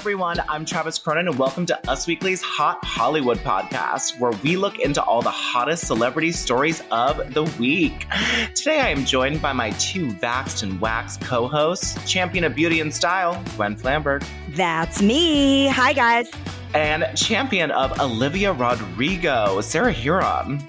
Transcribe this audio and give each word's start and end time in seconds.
Everyone, 0.00 0.42
I'm 0.48 0.64
Travis 0.64 0.98
Cronin, 0.98 1.28
and 1.28 1.38
welcome 1.38 1.66
to 1.66 1.90
Us 1.90 2.06
Weekly's 2.06 2.40
Hot 2.40 2.82
Hollywood 2.82 3.36
podcast, 3.40 4.18
where 4.18 4.32
we 4.42 4.56
look 4.56 4.78
into 4.78 5.02
all 5.02 5.20
the 5.20 5.30
hottest 5.30 5.86
celebrity 5.86 6.32
stories 6.32 6.82
of 6.90 7.34
the 7.34 7.44
week. 7.60 8.06
Today 8.54 8.80
I 8.80 8.88
am 8.88 9.04
joined 9.04 9.42
by 9.42 9.52
my 9.52 9.72
two 9.72 10.06
vaxxed 10.12 10.62
and 10.62 10.80
waxed 10.80 11.20
co 11.20 11.46
hosts, 11.46 12.10
champion 12.10 12.44
of 12.44 12.54
beauty 12.54 12.80
and 12.80 12.94
style, 12.94 13.44
Gwen 13.56 13.76
Flamberg. 13.76 14.26
That's 14.56 15.02
me. 15.02 15.66
Hi, 15.66 15.92
guys. 15.92 16.30
And 16.72 17.04
champion 17.14 17.70
of 17.70 18.00
Olivia 18.00 18.54
Rodrigo, 18.54 19.60
Sarah 19.60 19.92
Hearon. 19.92 20.62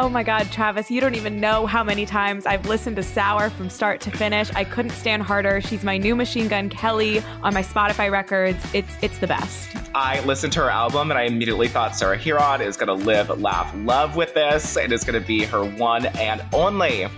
Oh 0.00 0.08
my 0.08 0.22
God, 0.22 0.48
Travis, 0.52 0.92
you 0.92 1.00
don't 1.00 1.16
even 1.16 1.40
know 1.40 1.66
how 1.66 1.82
many 1.82 2.06
times 2.06 2.46
I've 2.46 2.64
listened 2.66 2.94
to 2.96 3.02
Sour 3.02 3.50
from 3.50 3.68
start 3.68 4.00
to 4.02 4.12
finish. 4.12 4.48
I 4.54 4.62
couldn't 4.62 4.92
stand 4.92 5.24
harder. 5.24 5.60
She's 5.60 5.82
my 5.82 5.98
new 5.98 6.14
Machine 6.14 6.46
Gun 6.46 6.68
Kelly 6.68 7.20
on 7.42 7.52
my 7.52 7.64
Spotify 7.64 8.08
records. 8.08 8.64
It's 8.72 8.96
it's 9.02 9.18
the 9.18 9.26
best. 9.26 9.74
I 9.96 10.24
listened 10.24 10.52
to 10.52 10.60
her 10.60 10.70
album 10.70 11.10
and 11.10 11.18
I 11.18 11.24
immediately 11.24 11.66
thought 11.66 11.96
Sarah 11.96 12.16
Hearon 12.16 12.60
is 12.60 12.76
going 12.76 12.96
to 12.96 13.06
live, 13.06 13.40
laugh, 13.40 13.74
love 13.78 14.14
with 14.14 14.34
this. 14.34 14.76
It 14.76 14.92
is 14.92 15.02
going 15.02 15.20
to 15.20 15.26
be 15.26 15.42
her 15.46 15.64
one 15.64 16.06
and 16.06 16.44
only. 16.52 17.08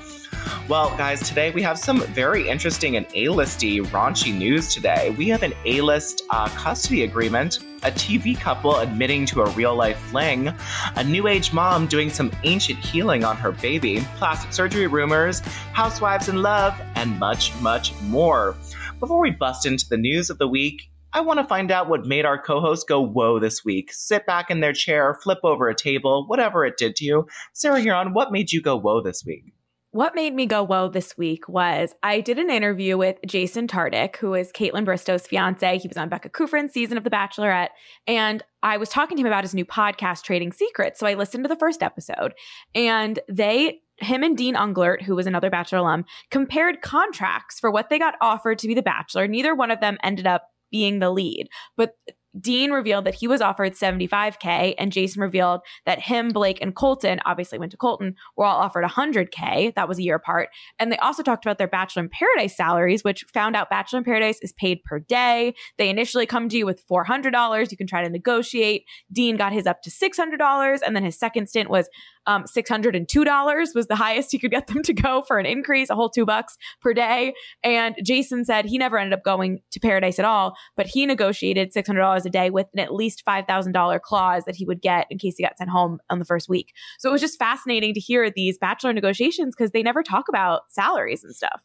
Well, 0.66 0.96
guys, 0.96 1.20
today 1.20 1.50
we 1.50 1.60
have 1.60 1.78
some 1.78 2.00
very 2.14 2.48
interesting 2.48 2.96
and 2.96 3.04
A-listy 3.14 3.84
raunchy 3.88 4.34
news 4.34 4.72
today. 4.72 5.14
We 5.18 5.28
have 5.28 5.42
an 5.42 5.52
A-list 5.66 6.22
uh, 6.30 6.48
custody 6.48 7.04
agreement, 7.04 7.58
a 7.82 7.90
TV 7.90 8.38
couple 8.38 8.76
admitting 8.76 9.26
to 9.26 9.42
a 9.42 9.50
real-life 9.50 9.98
fling, 10.10 10.52
a 10.96 11.04
new 11.04 11.26
age 11.26 11.52
mom 11.52 11.86
doing 11.86 12.10
some 12.10 12.30
ancient 12.44 12.78
healing 12.78 13.24
on 13.24 13.36
her 13.36 13.52
baby, 13.52 14.00
plastic 14.16 14.52
surgery 14.52 14.86
rumors, 14.86 15.40
housewives 15.72 16.28
in 16.28 16.42
love, 16.42 16.74
and 16.94 17.18
much, 17.18 17.54
much 17.60 17.92
more. 18.02 18.56
Before 18.98 19.20
we 19.20 19.30
bust 19.30 19.66
into 19.66 19.88
the 19.88 19.96
news 19.96 20.30
of 20.30 20.38
the 20.38 20.48
week, 20.48 20.82
I 21.12 21.22
want 21.22 21.40
to 21.40 21.44
find 21.44 21.72
out 21.72 21.88
what 21.88 22.06
made 22.06 22.24
our 22.24 22.40
co 22.40 22.60
host 22.60 22.86
go 22.86 23.00
whoa 23.00 23.40
this 23.40 23.64
week. 23.64 23.92
Sit 23.92 24.26
back 24.26 24.50
in 24.50 24.60
their 24.60 24.72
chair, 24.72 25.18
flip 25.22 25.38
over 25.42 25.68
a 25.68 25.74
table, 25.74 26.24
whatever 26.28 26.64
it 26.64 26.76
did 26.76 26.94
to 26.96 27.04
you. 27.04 27.26
Sarah 27.52 27.80
Hearon, 27.80 28.12
what 28.12 28.30
made 28.30 28.52
you 28.52 28.62
go 28.62 28.76
whoa 28.76 29.02
this 29.02 29.24
week? 29.26 29.52
What 29.92 30.14
made 30.14 30.34
me 30.34 30.46
go 30.46 30.62
whoa 30.62 30.88
this 30.88 31.18
week 31.18 31.48
was 31.48 31.96
I 32.04 32.20
did 32.20 32.38
an 32.38 32.48
interview 32.48 32.96
with 32.96 33.16
Jason 33.26 33.66
Tartick, 33.66 34.14
who 34.16 34.34
is 34.34 34.52
Kaitlyn 34.52 34.84
Bristowe's 34.84 35.26
fiance. 35.26 35.78
He 35.78 35.88
was 35.88 35.96
on 35.96 36.08
Becca 36.08 36.28
Kufrin's 36.28 36.72
season 36.72 36.96
of 36.96 37.02
The 37.02 37.10
Bachelorette. 37.10 37.70
And 38.06 38.40
I 38.62 38.76
was 38.76 38.88
talking 38.88 39.16
to 39.16 39.20
him 39.20 39.26
about 39.26 39.42
his 39.42 39.54
new 39.54 39.64
podcast, 39.64 40.22
Trading 40.22 40.52
Secrets. 40.52 41.00
So 41.00 41.08
I 41.08 41.14
listened 41.14 41.42
to 41.42 41.48
the 41.48 41.56
first 41.56 41.82
episode 41.82 42.34
and 42.72 43.18
they 43.28 43.80
him 43.96 44.22
and 44.22 44.36
Dean 44.36 44.54
Unglert, 44.54 45.02
who 45.02 45.16
was 45.16 45.26
another 45.26 45.50
Bachelor 45.50 45.80
alum, 45.80 46.04
compared 46.30 46.82
contracts 46.82 47.58
for 47.58 47.70
what 47.70 47.90
they 47.90 47.98
got 47.98 48.14
offered 48.20 48.58
to 48.60 48.68
be 48.68 48.74
the 48.74 48.82
Bachelor. 48.82 49.26
Neither 49.26 49.56
one 49.56 49.72
of 49.72 49.80
them 49.80 49.98
ended 50.04 50.26
up 50.26 50.44
being 50.70 51.00
the 51.00 51.10
lead, 51.10 51.48
but 51.76 51.94
Dean 52.38 52.70
revealed 52.70 53.04
that 53.06 53.14
he 53.14 53.26
was 53.26 53.40
offered 53.40 53.72
75K, 53.72 54.74
and 54.78 54.92
Jason 54.92 55.22
revealed 55.22 55.60
that 55.86 55.98
him, 55.98 56.28
Blake, 56.28 56.58
and 56.60 56.74
Colton, 56.74 57.20
obviously 57.24 57.58
went 57.58 57.72
to 57.72 57.76
Colton, 57.76 58.14
were 58.36 58.44
all 58.44 58.60
offered 58.60 58.84
100K. 58.84 59.74
That 59.74 59.88
was 59.88 59.98
a 59.98 60.02
year 60.02 60.16
apart. 60.16 60.50
And 60.78 60.92
they 60.92 60.98
also 60.98 61.22
talked 61.22 61.44
about 61.44 61.58
their 61.58 61.68
Bachelor 61.68 62.04
in 62.04 62.08
Paradise 62.08 62.56
salaries, 62.56 63.02
which 63.02 63.24
found 63.32 63.56
out 63.56 63.70
Bachelor 63.70 63.98
in 63.98 64.04
Paradise 64.04 64.38
is 64.42 64.52
paid 64.52 64.82
per 64.84 64.98
day. 64.98 65.54
They 65.78 65.88
initially 65.88 66.26
come 66.26 66.48
to 66.48 66.56
you 66.56 66.66
with 66.66 66.86
$400. 66.86 67.70
You 67.70 67.76
can 67.76 67.86
try 67.86 68.02
to 68.02 68.10
negotiate. 68.10 68.84
Dean 69.12 69.36
got 69.36 69.52
his 69.52 69.66
up 69.66 69.82
to 69.82 69.90
$600, 69.90 70.78
and 70.86 70.96
then 70.96 71.04
his 71.04 71.18
second 71.18 71.48
stint 71.48 71.68
was 71.68 71.88
um, 72.26 72.44
$602 72.44 73.74
was 73.74 73.86
the 73.86 73.96
highest 73.96 74.30
he 74.32 74.38
could 74.38 74.50
get 74.50 74.66
them 74.66 74.82
to 74.82 74.92
go 74.92 75.22
for 75.22 75.38
an 75.38 75.46
increase, 75.46 75.90
a 75.90 75.94
whole 75.94 76.10
two 76.10 76.26
bucks 76.26 76.56
per 76.80 76.92
day. 76.92 77.34
And 77.64 77.96
Jason 78.04 78.44
said 78.44 78.66
he 78.66 78.78
never 78.78 78.98
ended 78.98 79.14
up 79.14 79.24
going 79.24 79.60
to 79.72 79.80
Paradise 79.80 80.18
at 80.18 80.24
all, 80.24 80.56
but 80.76 80.86
he 80.86 81.06
negotiated 81.06 81.72
$600 81.72 82.19
a 82.26 82.30
day 82.30 82.50
with 82.50 82.66
an 82.72 82.80
at 82.80 82.94
least 82.94 83.24
$5,000 83.26 84.00
clause 84.00 84.44
that 84.44 84.56
he 84.56 84.64
would 84.64 84.80
get 84.80 85.06
in 85.10 85.18
case 85.18 85.36
he 85.36 85.42
got 85.42 85.58
sent 85.58 85.70
home 85.70 86.00
on 86.10 86.18
the 86.18 86.24
first 86.24 86.48
week. 86.48 86.72
So 86.98 87.08
it 87.08 87.12
was 87.12 87.20
just 87.20 87.38
fascinating 87.38 87.94
to 87.94 88.00
hear 88.00 88.30
these 88.30 88.58
bachelor 88.58 88.92
negotiations 88.92 89.54
because 89.56 89.70
they 89.70 89.82
never 89.82 90.02
talk 90.02 90.28
about 90.28 90.62
salaries 90.70 91.24
and 91.24 91.34
stuff. 91.34 91.62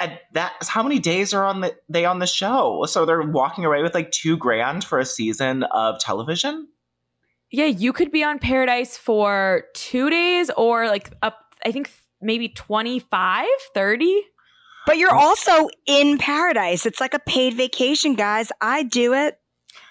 And 0.00 0.18
that's 0.32 0.68
how 0.68 0.82
many 0.82 0.98
days 0.98 1.32
are 1.32 1.44
on 1.44 1.60
the 1.60 1.76
they 1.88 2.04
on 2.04 2.18
the 2.18 2.26
show? 2.26 2.84
So 2.88 3.04
they're 3.06 3.22
walking 3.22 3.64
away 3.64 3.82
with 3.82 3.94
like 3.94 4.10
two 4.10 4.36
grand 4.36 4.84
for 4.84 4.98
a 4.98 5.04
season 5.04 5.62
of 5.64 6.00
television? 6.00 6.66
Yeah, 7.50 7.66
you 7.66 7.92
could 7.92 8.10
be 8.10 8.24
on 8.24 8.38
Paradise 8.38 8.96
for 8.96 9.64
two 9.74 10.10
days 10.10 10.50
or 10.56 10.86
like 10.86 11.12
up, 11.22 11.38
I 11.64 11.70
think 11.70 11.90
maybe 12.20 12.48
25, 12.48 13.46
30. 13.74 14.22
But 14.86 14.98
you're 14.98 15.14
also 15.14 15.68
in 15.86 16.18
paradise. 16.18 16.86
It's 16.86 17.00
like 17.00 17.14
a 17.14 17.20
paid 17.20 17.54
vacation, 17.54 18.14
guys. 18.14 18.50
I 18.60 18.82
do 18.82 19.14
it. 19.14 19.38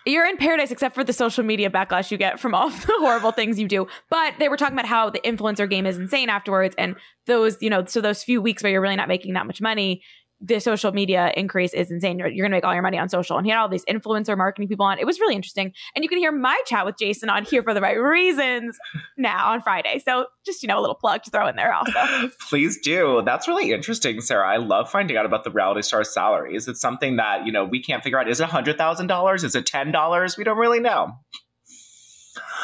You're 0.05 0.25
in 0.25 0.37
paradise 0.37 0.71
except 0.71 0.95
for 0.95 1.03
the 1.03 1.13
social 1.13 1.43
media 1.43 1.69
backlash 1.69 2.11
you 2.11 2.17
get 2.17 2.39
from 2.39 2.55
all 2.55 2.69
the 2.69 2.93
horrible 2.99 3.31
things 3.31 3.59
you 3.59 3.67
do. 3.67 3.87
But 4.09 4.33
they 4.39 4.49
were 4.49 4.57
talking 4.57 4.75
about 4.75 4.87
how 4.87 5.09
the 5.09 5.19
influencer 5.19 5.69
game 5.69 5.85
is 5.85 5.97
insane 5.97 6.29
afterwards. 6.29 6.75
And 6.77 6.95
those, 7.27 7.61
you 7.61 7.69
know, 7.69 7.85
so 7.85 8.01
those 8.01 8.23
few 8.23 8.41
weeks 8.41 8.63
where 8.63 8.71
you're 8.71 8.81
really 8.81 8.95
not 8.95 9.07
making 9.07 9.33
that 9.33 9.45
much 9.45 9.61
money, 9.61 10.01
the 10.41 10.59
social 10.59 10.91
media 10.91 11.31
increase 11.37 11.73
is 11.73 11.91
insane. 11.91 12.17
You're, 12.17 12.27
you're 12.27 12.43
going 12.43 12.51
to 12.51 12.57
make 12.57 12.65
all 12.65 12.73
your 12.73 12.81
money 12.81 12.97
on 12.97 13.09
social. 13.09 13.37
And 13.37 13.45
he 13.45 13.51
had 13.51 13.59
all 13.59 13.69
these 13.69 13.85
influencer 13.85 14.35
marketing 14.35 14.67
people 14.67 14.85
on. 14.85 14.97
It 14.97 15.05
was 15.05 15.19
really 15.19 15.35
interesting. 15.35 15.71
And 15.95 16.03
you 16.03 16.09
can 16.09 16.17
hear 16.17 16.31
my 16.31 16.59
chat 16.65 16.85
with 16.85 16.97
Jason 16.97 17.29
on 17.29 17.45
here 17.45 17.61
for 17.61 17.73
the 17.73 17.81
right 17.81 17.99
reasons 17.99 18.77
now 19.17 19.51
on 19.51 19.61
Friday. 19.61 20.01
So 20.03 20.25
just, 20.45 20.63
you 20.63 20.67
know, 20.67 20.79
a 20.79 20.81
little 20.81 20.95
plug 20.95 21.23
to 21.23 21.31
throw 21.31 21.47
in 21.47 21.55
there 21.55 21.73
also. 21.73 22.31
Please 22.49 22.79
do. 22.81 23.21
That's 23.23 23.47
really 23.47 23.71
interesting, 23.71 24.19
Sarah. 24.21 24.47
I 24.47 24.57
love 24.57 24.89
finding 24.89 25.15
out 25.15 25.25
about 25.25 25.43
the 25.43 25.51
reality 25.51 25.83
star 25.83 26.03
salaries. 26.03 26.67
It's 26.67 26.81
something 26.81 27.17
that, 27.17 27.45
you 27.45 27.51
know, 27.51 27.63
we 27.63 27.81
can't 27.81 28.03
figure 28.03 28.19
out. 28.19 28.27
Is 28.27 28.39
it 28.39 28.49
$100,000? 28.49 29.43
Is 29.43 29.55
it 29.55 29.65
$10? 29.65 30.37
We 30.37 30.43
don't 30.43 30.57
really 30.57 30.79
know. 30.79 31.13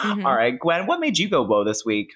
Mm-hmm. 0.02 0.26
All 0.26 0.36
right, 0.36 0.58
Gwen, 0.58 0.86
what 0.86 1.00
made 1.00 1.18
you 1.18 1.30
go 1.30 1.44
whoa 1.44 1.64
this 1.64 1.84
week? 1.86 2.14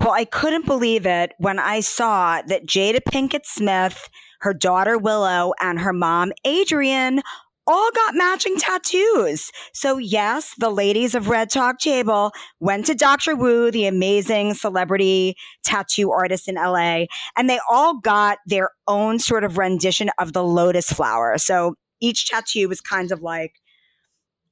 Well, 0.00 0.12
I 0.12 0.24
couldn't 0.24 0.66
believe 0.66 1.06
it 1.06 1.32
when 1.38 1.58
I 1.58 1.80
saw 1.80 2.42
that 2.42 2.66
Jada 2.66 3.00
Pinkett 3.10 3.46
Smith 3.46 4.10
her 4.46 4.54
daughter 4.54 4.96
Willow, 4.96 5.54
and 5.60 5.80
her 5.80 5.92
mom 5.92 6.32
Adrienne 6.46 7.20
all 7.66 7.90
got 7.90 8.14
matching 8.14 8.56
tattoos. 8.56 9.50
So, 9.72 9.98
yes, 9.98 10.54
the 10.58 10.70
ladies 10.70 11.16
of 11.16 11.28
Red 11.28 11.50
Talk 11.50 11.80
Table 11.80 12.30
went 12.60 12.86
to 12.86 12.94
Dr. 12.94 13.34
Woo, 13.34 13.72
the 13.72 13.86
amazing 13.86 14.54
celebrity 14.54 15.34
tattoo 15.64 16.12
artist 16.12 16.46
in 16.46 16.54
LA, 16.54 17.06
and 17.36 17.50
they 17.50 17.58
all 17.68 17.98
got 17.98 18.38
their 18.46 18.70
own 18.86 19.18
sort 19.18 19.42
of 19.42 19.58
rendition 19.58 20.10
of 20.20 20.32
the 20.32 20.44
lotus 20.44 20.92
flower. 20.92 21.38
So, 21.38 21.74
each 22.00 22.28
tattoo 22.28 22.68
was 22.68 22.80
kind 22.80 23.10
of 23.10 23.22
like 23.22 23.54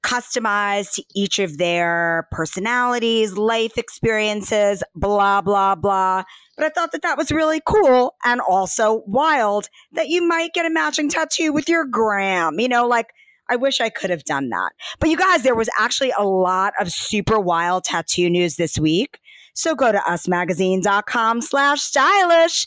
customized 0.05 0.95
to 0.95 1.05
each 1.15 1.39
of 1.39 1.59
their 1.59 2.29
personalities, 2.31 3.33
life 3.33 3.79
experiences, 3.79 4.83
blah, 4.95 5.41
blah, 5.41 5.75
blah. 5.75 6.23
But 6.57 6.67
I 6.67 6.69
thought 6.69 6.93
that 6.93 7.03
that 7.03 7.19
was 7.19 7.33
really 7.33 7.61
cool 7.67 8.15
and 8.25 8.41
also 8.41 9.03
wild 9.07 9.69
that 9.93 10.09
you 10.09 10.23
might 10.23 10.53
get 10.53 10.67
a 10.67 10.71
matching 10.71 11.09
tattoo 11.09 11.53
with 11.53 11.69
your 11.69 11.85
gram. 11.87 12.61
You 12.61 12.69
know, 12.69 12.87
like, 12.87 13.07
I 13.49 13.57
wish 13.57 13.81
I 13.81 13.89
could 13.89 14.11
have 14.11 14.25
done 14.25 14.51
that. 14.51 14.71
But 15.01 15.09
you 15.11 15.17
guys, 15.17 15.43
there 15.43 15.55
was 15.55 15.69
actually 15.79 16.13
a 16.17 16.25
lot 16.25 16.75
of 16.79 16.93
super 16.93 17.41
wild 17.41 17.85
tattoo 17.85 18.31
news 18.31 18.57
this 18.57 18.79
week. 18.79 19.19
So 19.55 19.75
go 19.75 19.91
to 19.91 19.99
usmagazine.com 19.99 21.41
slash 21.41 21.81
stylish 21.81 22.67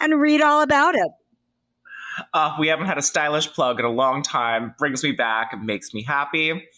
and 0.00 0.20
read 0.20 0.40
all 0.40 0.62
about 0.62 0.94
it. 0.94 1.08
Uh, 2.34 2.56
we 2.58 2.68
haven't 2.68 2.86
had 2.86 2.98
a 2.98 3.02
stylish 3.02 3.52
plug 3.52 3.78
in 3.78 3.86
a 3.86 3.90
long 3.90 4.22
time. 4.22 4.74
Brings 4.78 5.02
me 5.02 5.12
back, 5.12 5.58
makes 5.62 5.92
me 5.94 6.02
happy. 6.02 6.68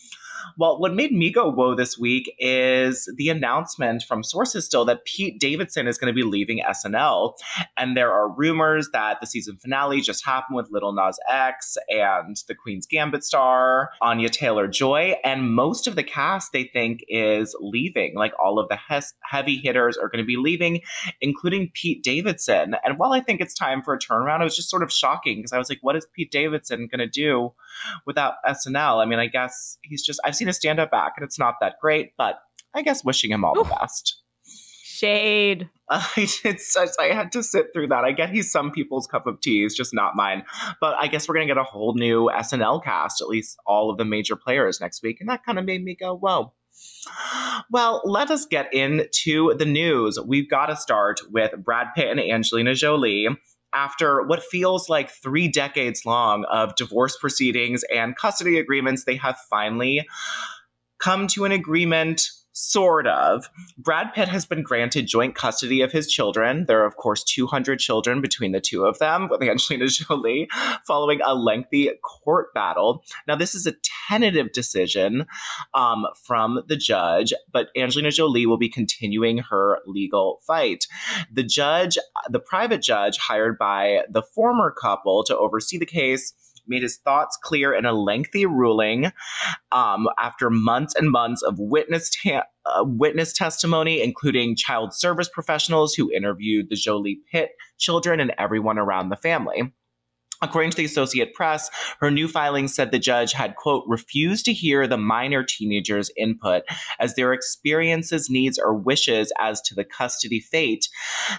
Well, 0.58 0.78
what 0.78 0.94
made 0.94 1.12
me 1.12 1.30
go 1.30 1.50
whoa 1.50 1.74
this 1.74 1.98
week 1.98 2.34
is 2.38 3.10
the 3.16 3.28
announcement 3.28 4.02
from 4.02 4.22
sources 4.22 4.64
still 4.66 4.84
that 4.86 5.04
Pete 5.04 5.38
Davidson 5.40 5.86
is 5.86 5.98
going 5.98 6.12
to 6.12 6.14
be 6.14 6.26
leaving 6.26 6.62
SNL. 6.62 7.34
And 7.76 7.96
there 7.96 8.12
are 8.12 8.30
rumors 8.30 8.88
that 8.92 9.20
the 9.20 9.26
season 9.26 9.56
finale 9.56 10.00
just 10.00 10.24
happened 10.24 10.56
with 10.56 10.70
Lil 10.70 10.92
Nas 10.92 11.18
X 11.28 11.76
and 11.88 12.36
the 12.48 12.54
Queen's 12.54 12.86
Gambit 12.86 13.24
star, 13.24 13.90
Anya 14.00 14.28
Taylor 14.28 14.66
Joy. 14.66 15.16
And 15.24 15.54
most 15.54 15.86
of 15.86 15.96
the 15.96 16.02
cast, 16.02 16.52
they 16.52 16.64
think, 16.64 17.04
is 17.08 17.54
leaving. 17.60 18.14
Like 18.14 18.32
all 18.42 18.58
of 18.58 18.68
the 18.68 18.78
he- 18.88 19.00
heavy 19.22 19.56
hitters 19.56 19.96
are 19.96 20.08
going 20.08 20.22
to 20.22 20.26
be 20.26 20.36
leaving, 20.36 20.80
including 21.20 21.70
Pete 21.74 22.02
Davidson. 22.02 22.76
And 22.84 22.98
while 22.98 23.12
I 23.12 23.20
think 23.20 23.40
it's 23.40 23.54
time 23.54 23.82
for 23.82 23.94
a 23.94 23.98
turnaround, 23.98 24.40
it 24.40 24.44
was 24.44 24.56
just 24.56 24.70
sort 24.70 24.82
of 24.82 24.92
shocking 24.92 25.38
because 25.38 25.52
I 25.52 25.58
was 25.58 25.68
like, 25.68 25.78
what 25.82 25.96
is 25.96 26.06
Pete 26.14 26.30
Davidson 26.30 26.88
going 26.90 26.98
to 27.00 27.08
do 27.08 27.52
without 28.06 28.34
SNL? 28.46 29.02
I 29.02 29.06
mean, 29.06 29.18
I 29.18 29.26
guess 29.26 29.78
he's 29.82 30.02
just, 30.02 30.20
I've 30.24 30.36
seen 30.36 30.48
a 30.48 30.52
stand 30.52 30.80
up 30.80 30.90
back 30.90 31.14
and 31.16 31.24
it's 31.24 31.38
not 31.38 31.56
that 31.60 31.74
great, 31.80 32.12
but 32.16 32.40
I 32.74 32.82
guess 32.82 33.04
wishing 33.04 33.30
him 33.30 33.44
all 33.44 33.58
Ooh. 33.58 33.64
the 33.64 33.70
best. 33.70 34.22
Shade. 34.84 35.70
I 35.90 36.28
did 36.42 36.60
such, 36.60 36.90
I 37.00 37.06
had 37.06 37.32
to 37.32 37.42
sit 37.42 37.68
through 37.72 37.88
that. 37.88 38.04
I 38.04 38.12
get 38.12 38.30
he's 38.30 38.52
some 38.52 38.70
people's 38.70 39.06
cup 39.06 39.26
of 39.26 39.40
tea, 39.40 39.64
it's 39.64 39.74
just 39.74 39.94
not 39.94 40.14
mine. 40.14 40.44
But 40.80 40.96
I 41.00 41.06
guess 41.06 41.28
we're 41.28 41.34
gonna 41.34 41.46
get 41.46 41.58
a 41.58 41.64
whole 41.64 41.94
new 41.94 42.30
SNL 42.32 42.84
cast, 42.84 43.20
at 43.20 43.28
least 43.28 43.56
all 43.66 43.90
of 43.90 43.98
the 43.98 44.04
major 44.04 44.36
players 44.36 44.80
next 44.80 45.02
week, 45.02 45.18
and 45.20 45.28
that 45.30 45.44
kind 45.44 45.58
of 45.58 45.64
made 45.64 45.82
me 45.82 45.96
go, 45.98 46.14
"Whoa." 46.14 46.52
Well, 47.70 48.02
let 48.04 48.30
us 48.30 48.46
get 48.46 48.72
into 48.72 49.54
the 49.54 49.64
news. 49.64 50.18
We've 50.24 50.48
got 50.48 50.66
to 50.66 50.76
start 50.76 51.20
with 51.30 51.52
Brad 51.62 51.88
Pitt 51.94 52.08
and 52.08 52.20
Angelina 52.20 52.74
Jolie 52.74 53.28
after 53.74 54.22
what 54.22 54.42
feels 54.42 54.88
like 54.88 55.10
three 55.10 55.48
decades 55.48 56.04
long 56.04 56.44
of 56.44 56.74
divorce 56.76 57.16
proceedings 57.16 57.84
and 57.94 58.16
custody 58.16 58.58
agreements, 58.58 59.04
they 59.04 59.16
have 59.16 59.38
finally 59.48 60.06
come 60.98 61.26
to 61.28 61.44
an 61.44 61.52
agreement 61.52 62.22
Sort 62.62 63.06
of. 63.06 63.48
Brad 63.78 64.12
Pitt 64.12 64.28
has 64.28 64.44
been 64.44 64.62
granted 64.62 65.06
joint 65.06 65.34
custody 65.34 65.80
of 65.80 65.92
his 65.92 66.12
children. 66.12 66.66
There 66.66 66.82
are, 66.82 66.86
of 66.86 66.96
course, 66.96 67.24
200 67.24 67.78
children 67.78 68.20
between 68.20 68.52
the 68.52 68.60
two 68.60 68.84
of 68.84 68.98
them, 68.98 69.30
with 69.30 69.42
Angelina 69.48 69.88
Jolie, 69.88 70.46
following 70.86 71.20
a 71.24 71.34
lengthy 71.34 71.90
court 72.04 72.52
battle. 72.52 73.02
Now, 73.26 73.34
this 73.34 73.54
is 73.54 73.66
a 73.66 73.72
tentative 74.08 74.52
decision 74.52 75.24
um, 75.72 76.04
from 76.26 76.62
the 76.68 76.76
judge, 76.76 77.32
but 77.50 77.68
Angelina 77.78 78.10
Jolie 78.10 78.44
will 78.44 78.58
be 78.58 78.68
continuing 78.68 79.38
her 79.38 79.78
legal 79.86 80.42
fight. 80.46 80.86
The 81.32 81.42
judge, 81.42 81.96
the 82.28 82.40
private 82.40 82.82
judge 82.82 83.16
hired 83.16 83.56
by 83.56 84.02
the 84.10 84.22
former 84.22 84.70
couple 84.70 85.24
to 85.24 85.36
oversee 85.36 85.78
the 85.78 85.86
case, 85.86 86.34
made 86.70 86.82
his 86.82 86.96
thoughts 86.98 87.36
clear 87.42 87.74
in 87.74 87.84
a 87.84 87.92
lengthy 87.92 88.46
ruling 88.46 89.12
um, 89.72 90.08
after 90.18 90.48
months 90.48 90.94
and 90.94 91.10
months 91.10 91.42
of 91.42 91.56
witness, 91.58 92.10
ta- 92.10 92.44
uh, 92.64 92.84
witness 92.84 93.32
testimony, 93.32 94.02
including 94.02 94.56
child 94.56 94.94
service 94.94 95.28
professionals 95.28 95.94
who 95.94 96.10
interviewed 96.12 96.68
the 96.70 96.76
Jolie 96.76 97.20
Pitt 97.30 97.50
children 97.78 98.20
and 98.20 98.32
everyone 98.38 98.78
around 98.78 99.08
the 99.10 99.16
family. 99.16 99.72
According 100.42 100.70
to 100.70 100.76
the 100.78 100.84
Associate 100.86 101.32
Press, 101.34 101.70
her 102.00 102.10
new 102.10 102.26
filing 102.26 102.66
said 102.66 102.90
the 102.90 102.98
judge 102.98 103.32
had, 103.32 103.56
quote, 103.56 103.84
refused 103.86 104.46
to 104.46 104.52
hear 104.52 104.86
the 104.86 104.96
minor 104.96 105.44
teenagers' 105.44 106.10
input 106.16 106.62
as 106.98 107.14
their 107.14 107.32
experiences, 107.34 108.30
needs, 108.30 108.58
or 108.58 108.74
wishes 108.74 109.32
as 109.38 109.60
to 109.62 109.74
the 109.74 109.84
custody 109.84 110.40
fate, 110.40 110.88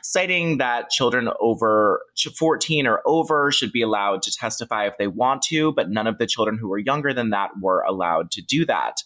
citing 0.03 0.59
that 0.59 0.89
children 0.89 1.29
over 1.39 2.01
14 2.37 2.85
or 2.85 3.01
over 3.05 3.51
should 3.51 3.71
be 3.71 3.81
allowed 3.81 4.21
to 4.21 4.31
testify 4.31 4.85
if 4.85 4.97
they 4.99 5.07
want 5.07 5.41
to, 5.43 5.71
but 5.71 5.89
none 5.89 6.05
of 6.05 6.19
the 6.19 6.27
children 6.27 6.57
who 6.57 6.67
were 6.67 6.77
younger 6.77 7.11
than 7.13 7.31
that 7.31 7.49
were 7.59 7.81
allowed 7.81 8.29
to 8.31 8.41
do 8.41 8.65
that. 8.65 8.97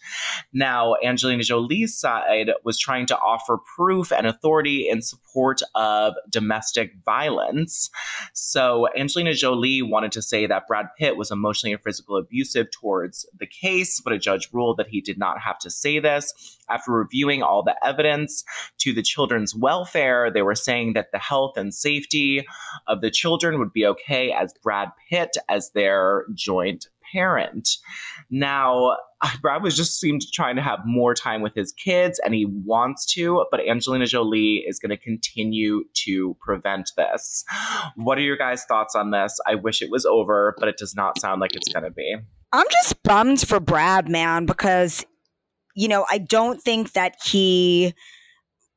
Now, 0.51 0.95
Angelina 1.03 1.43
Jolie's 1.43 1.97
side 1.97 2.51
was 2.63 2.77
trying 2.77 3.05
to 3.07 3.17
offer 3.17 3.57
proof 3.77 4.11
and 4.11 4.27
authority 4.27 4.89
in 4.89 5.01
support 5.01 5.61
of 5.73 6.15
domestic 6.29 6.91
violence. 7.05 7.89
So, 8.33 8.89
Angelina 8.97 9.33
Jolie 9.33 9.84
wanted 9.89 10.11
to 10.13 10.21
say 10.21 10.45
that 10.47 10.67
Brad 10.67 10.87
Pitt 10.97 11.17
was 11.17 11.31
emotionally 11.31 11.73
and 11.73 11.81
physically 11.81 12.19
abusive 12.19 12.71
towards 12.71 13.25
the 13.37 13.47
case, 13.47 13.99
but 13.99 14.13
a 14.13 14.17
judge 14.17 14.49
ruled 14.51 14.77
that 14.77 14.87
he 14.87 15.01
did 15.01 15.17
not 15.17 15.39
have 15.39 15.57
to 15.59 15.69
say 15.69 15.99
this. 15.99 16.57
After 16.69 16.91
reviewing 16.91 17.43
all 17.43 17.63
the 17.63 17.75
evidence 17.85 18.43
to 18.79 18.93
the 18.93 19.03
children's 19.03 19.55
welfare, 19.55 20.31
they 20.31 20.41
were 20.41 20.55
saying 20.55 20.93
that 20.93 21.11
the 21.11 21.19
health 21.19 21.57
and 21.57 21.73
safety 21.73 22.45
of 22.87 23.01
the 23.01 23.11
children 23.11 23.59
would 23.59 23.73
be 23.73 23.85
okay 23.85 24.31
as 24.31 24.53
Brad 24.63 24.89
Pitt 25.09 25.37
as 25.49 25.71
their 25.71 26.25
joint 26.33 26.87
parent. 27.15 27.69
Now, 28.29 28.97
Brad 29.41 29.63
was 29.63 29.77
just 29.77 29.99
seemed 29.99 30.21
trying 30.33 30.55
to 30.57 30.61
have 30.61 30.79
more 30.85 31.13
time 31.13 31.41
with 31.41 31.55
his 31.55 31.71
kids 31.71 32.19
and 32.23 32.33
he 32.33 32.45
wants 32.45 33.05
to, 33.13 33.45
but 33.51 33.61
Angelina 33.65 34.05
Jolie 34.05 34.63
is 34.67 34.79
going 34.79 34.89
to 34.89 34.97
continue 34.97 35.83
to 36.05 36.35
prevent 36.41 36.91
this. 36.97 37.43
What 37.95 38.17
are 38.17 38.21
your 38.21 38.37
guys' 38.37 38.65
thoughts 38.65 38.95
on 38.95 39.11
this? 39.11 39.39
I 39.47 39.55
wish 39.55 39.81
it 39.81 39.89
was 39.89 40.05
over, 40.05 40.55
but 40.59 40.67
it 40.67 40.77
does 40.77 40.95
not 40.95 41.19
sound 41.19 41.39
like 41.39 41.55
it's 41.55 41.71
going 41.71 41.85
to 41.85 41.91
be. 41.91 42.15
I'm 42.51 42.65
just 42.71 43.01
bummed 43.03 43.41
for 43.47 43.59
Brad, 43.59 44.09
man, 44.09 44.45
because, 44.45 45.05
you 45.75 45.87
know, 45.87 46.05
I 46.11 46.17
don't 46.17 46.61
think 46.61 46.93
that 46.93 47.15
he 47.23 47.93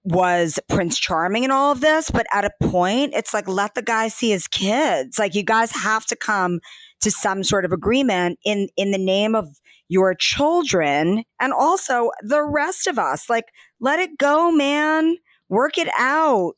was 0.04 0.58
Prince 0.68 0.98
Charming 0.98 1.44
in 1.44 1.50
all 1.50 1.72
of 1.72 1.80
this, 1.80 2.10
but 2.10 2.26
at 2.32 2.44
a 2.44 2.50
point, 2.62 3.12
it's 3.14 3.34
like, 3.34 3.46
let 3.46 3.74
the 3.74 3.82
guy 3.82 4.08
see 4.08 4.30
his 4.30 4.46
kids. 4.46 5.18
Like, 5.18 5.34
you 5.34 5.42
guys 5.42 5.70
have 5.72 6.06
to 6.06 6.16
come 6.16 6.60
to 7.00 7.10
some 7.10 7.44
sort 7.44 7.64
of 7.64 7.72
agreement 7.72 8.38
in 8.44 8.68
in 8.76 8.90
the 8.90 8.98
name 8.98 9.34
of 9.34 9.48
your 9.88 10.14
children 10.14 11.24
and 11.40 11.52
also 11.52 12.10
the 12.22 12.42
rest 12.42 12.86
of 12.86 12.98
us. 12.98 13.30
Like, 13.30 13.46
let 13.80 13.98
it 13.98 14.18
go, 14.18 14.50
man. 14.50 15.16
Work 15.48 15.78
it 15.78 15.88
out. 15.98 16.54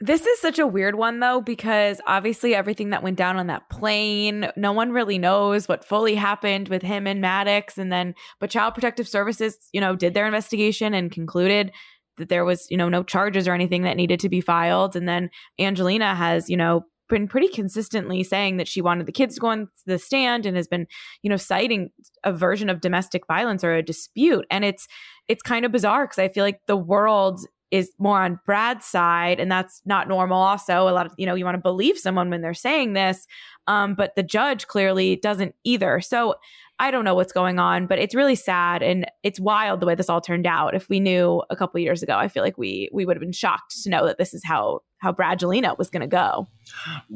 This 0.00 0.26
is 0.26 0.38
such 0.40 0.60
a 0.60 0.66
weird 0.66 0.94
one 0.94 1.18
though, 1.18 1.40
because 1.40 2.00
obviously 2.06 2.54
everything 2.54 2.90
that 2.90 3.02
went 3.02 3.16
down 3.16 3.36
on 3.36 3.48
that 3.48 3.68
plane, 3.68 4.48
no 4.56 4.70
one 4.70 4.92
really 4.92 5.18
knows 5.18 5.66
what 5.66 5.84
fully 5.84 6.14
happened 6.14 6.68
with 6.68 6.82
him 6.82 7.06
and 7.08 7.20
Maddox. 7.20 7.78
And 7.78 7.90
then, 7.90 8.14
but 8.38 8.50
Child 8.50 8.74
Protective 8.74 9.08
Services, 9.08 9.56
you 9.72 9.80
know, 9.80 9.96
did 9.96 10.14
their 10.14 10.26
investigation 10.26 10.94
and 10.94 11.10
concluded 11.10 11.72
that 12.18 12.28
there 12.28 12.44
was, 12.44 12.66
you 12.70 12.76
know, 12.76 12.88
no 12.88 13.02
charges 13.02 13.48
or 13.48 13.54
anything 13.54 13.82
that 13.82 13.96
needed 13.96 14.20
to 14.20 14.28
be 14.28 14.40
filed. 14.40 14.94
And 14.94 15.08
then 15.08 15.30
Angelina 15.58 16.14
has, 16.14 16.48
you 16.48 16.56
know, 16.56 16.82
been 17.08 17.28
pretty 17.28 17.48
consistently 17.48 18.22
saying 18.22 18.56
that 18.58 18.68
she 18.68 18.80
wanted 18.80 19.06
the 19.06 19.12
kids 19.12 19.34
to 19.34 19.40
go 19.40 19.48
on 19.48 19.68
the 19.86 19.98
stand 19.98 20.46
and 20.46 20.56
has 20.56 20.68
been, 20.68 20.86
you 21.22 21.30
know, 21.30 21.36
citing 21.36 21.90
a 22.24 22.32
version 22.32 22.68
of 22.68 22.80
domestic 22.80 23.26
violence 23.26 23.64
or 23.64 23.74
a 23.74 23.82
dispute. 23.82 24.46
And 24.50 24.64
it's 24.64 24.86
it's 25.28 25.42
kind 25.42 25.64
of 25.64 25.72
bizarre 25.72 26.04
because 26.04 26.18
I 26.18 26.28
feel 26.28 26.44
like 26.44 26.60
the 26.66 26.76
world 26.76 27.40
is 27.70 27.92
more 27.98 28.22
on 28.22 28.40
Brad's 28.46 28.86
side, 28.86 29.38
and 29.40 29.52
that's 29.52 29.82
not 29.84 30.08
normal. 30.08 30.38
Also, 30.38 30.88
a 30.88 30.90
lot 30.90 31.06
of 31.06 31.12
you 31.18 31.26
know 31.26 31.34
you 31.34 31.44
want 31.44 31.56
to 31.56 31.62
believe 31.62 31.98
someone 31.98 32.30
when 32.30 32.40
they're 32.40 32.54
saying 32.54 32.94
this, 32.94 33.26
um, 33.66 33.94
but 33.94 34.14
the 34.16 34.22
judge 34.22 34.66
clearly 34.66 35.16
doesn't 35.16 35.54
either. 35.64 36.00
So 36.00 36.36
I 36.78 36.90
don't 36.90 37.04
know 37.04 37.14
what's 37.14 37.32
going 37.32 37.58
on, 37.58 37.86
but 37.86 37.98
it's 37.98 38.14
really 38.14 38.36
sad 38.36 38.82
and 38.82 39.06
it's 39.22 39.40
wild 39.40 39.80
the 39.80 39.86
way 39.86 39.96
this 39.96 40.08
all 40.08 40.20
turned 40.20 40.46
out. 40.46 40.74
If 40.74 40.88
we 40.88 41.00
knew 41.00 41.42
a 41.50 41.56
couple 41.56 41.80
years 41.80 42.02
ago, 42.02 42.16
I 42.16 42.28
feel 42.28 42.42
like 42.42 42.56
we 42.56 42.88
we 42.92 43.04
would 43.04 43.16
have 43.16 43.22
been 43.22 43.32
shocked 43.32 43.82
to 43.82 43.90
know 43.90 44.06
that 44.06 44.18
this 44.18 44.32
is 44.32 44.42
how 44.44 44.80
how 44.98 45.12
Brangelina 45.12 45.78
was 45.78 45.90
going 45.90 46.00
to 46.00 46.06
go. 46.06 46.48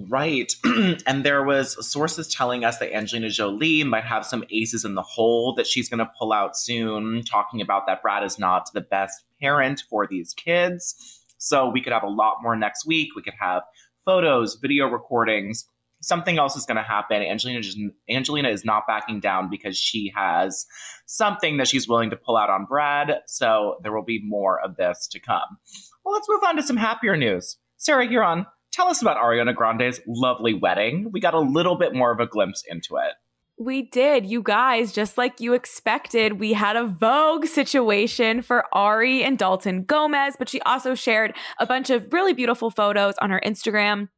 Right. 0.08 0.54
and 0.64 1.24
there 1.24 1.44
was 1.44 1.86
sources 1.86 2.28
telling 2.28 2.64
us 2.64 2.78
that 2.78 2.94
Angelina 2.94 3.28
Jolie 3.28 3.84
might 3.84 4.04
have 4.04 4.24
some 4.24 4.44
aces 4.50 4.84
in 4.84 4.94
the 4.94 5.02
hole 5.02 5.54
that 5.54 5.66
she's 5.66 5.88
going 5.88 5.98
to 5.98 6.10
pull 6.18 6.32
out 6.32 6.56
soon, 6.56 7.22
talking 7.24 7.60
about 7.60 7.86
that 7.86 8.02
Brad 8.02 8.24
is 8.24 8.38
not 8.38 8.72
the 8.72 8.80
best 8.80 9.24
parent 9.40 9.82
for 9.90 10.06
these 10.06 10.32
kids. 10.34 11.20
So 11.38 11.68
we 11.68 11.82
could 11.82 11.92
have 11.92 12.04
a 12.04 12.08
lot 12.08 12.36
more 12.42 12.54
next 12.54 12.86
week. 12.86 13.10
We 13.16 13.22
could 13.22 13.34
have 13.40 13.62
photos, 14.04 14.56
video 14.56 14.86
recordings, 14.86 15.66
something 16.02 16.38
else 16.38 16.56
is 16.56 16.66
going 16.66 16.76
to 16.76 16.82
happen. 16.82 17.22
Angelina 17.22 17.60
just, 17.60 17.78
Angelina 18.10 18.48
is 18.48 18.64
not 18.64 18.86
backing 18.86 19.20
down 19.20 19.48
because 19.48 19.78
she 19.78 20.12
has 20.14 20.66
something 21.06 21.56
that 21.56 21.68
she's 21.68 21.88
willing 21.88 22.10
to 22.10 22.16
pull 22.16 22.36
out 22.36 22.50
on 22.50 22.66
Brad. 22.66 23.20
So 23.26 23.78
there 23.82 23.92
will 23.92 24.04
be 24.04 24.20
more 24.22 24.60
of 24.60 24.76
this 24.76 25.08
to 25.12 25.20
come. 25.20 25.58
Well, 26.04 26.14
let's 26.14 26.28
move 26.28 26.42
on 26.44 26.56
to 26.56 26.62
some 26.62 26.76
happier 26.76 27.16
news. 27.16 27.56
Sarah 27.82 28.06
Hearon, 28.06 28.46
tell 28.70 28.86
us 28.86 29.02
about 29.02 29.16
Ariana 29.16 29.56
Grande's 29.56 30.00
lovely 30.06 30.54
wedding. 30.54 31.08
We 31.10 31.18
got 31.18 31.34
a 31.34 31.40
little 31.40 31.74
bit 31.74 31.92
more 31.96 32.12
of 32.12 32.20
a 32.20 32.28
glimpse 32.28 32.62
into 32.68 32.94
it. 32.94 33.14
We 33.58 33.82
did, 33.82 34.24
you 34.24 34.40
guys, 34.40 34.92
just 34.92 35.18
like 35.18 35.40
you 35.40 35.52
expected. 35.52 36.38
We 36.38 36.52
had 36.52 36.76
a 36.76 36.86
Vogue 36.86 37.46
situation 37.46 38.40
for 38.40 38.66
Ari 38.72 39.24
and 39.24 39.36
Dalton 39.36 39.82
Gomez, 39.82 40.36
but 40.38 40.48
she 40.48 40.60
also 40.60 40.94
shared 40.94 41.34
a 41.58 41.66
bunch 41.66 41.90
of 41.90 42.12
really 42.12 42.34
beautiful 42.34 42.70
photos 42.70 43.14
on 43.20 43.30
her 43.30 43.40
Instagram 43.44 44.10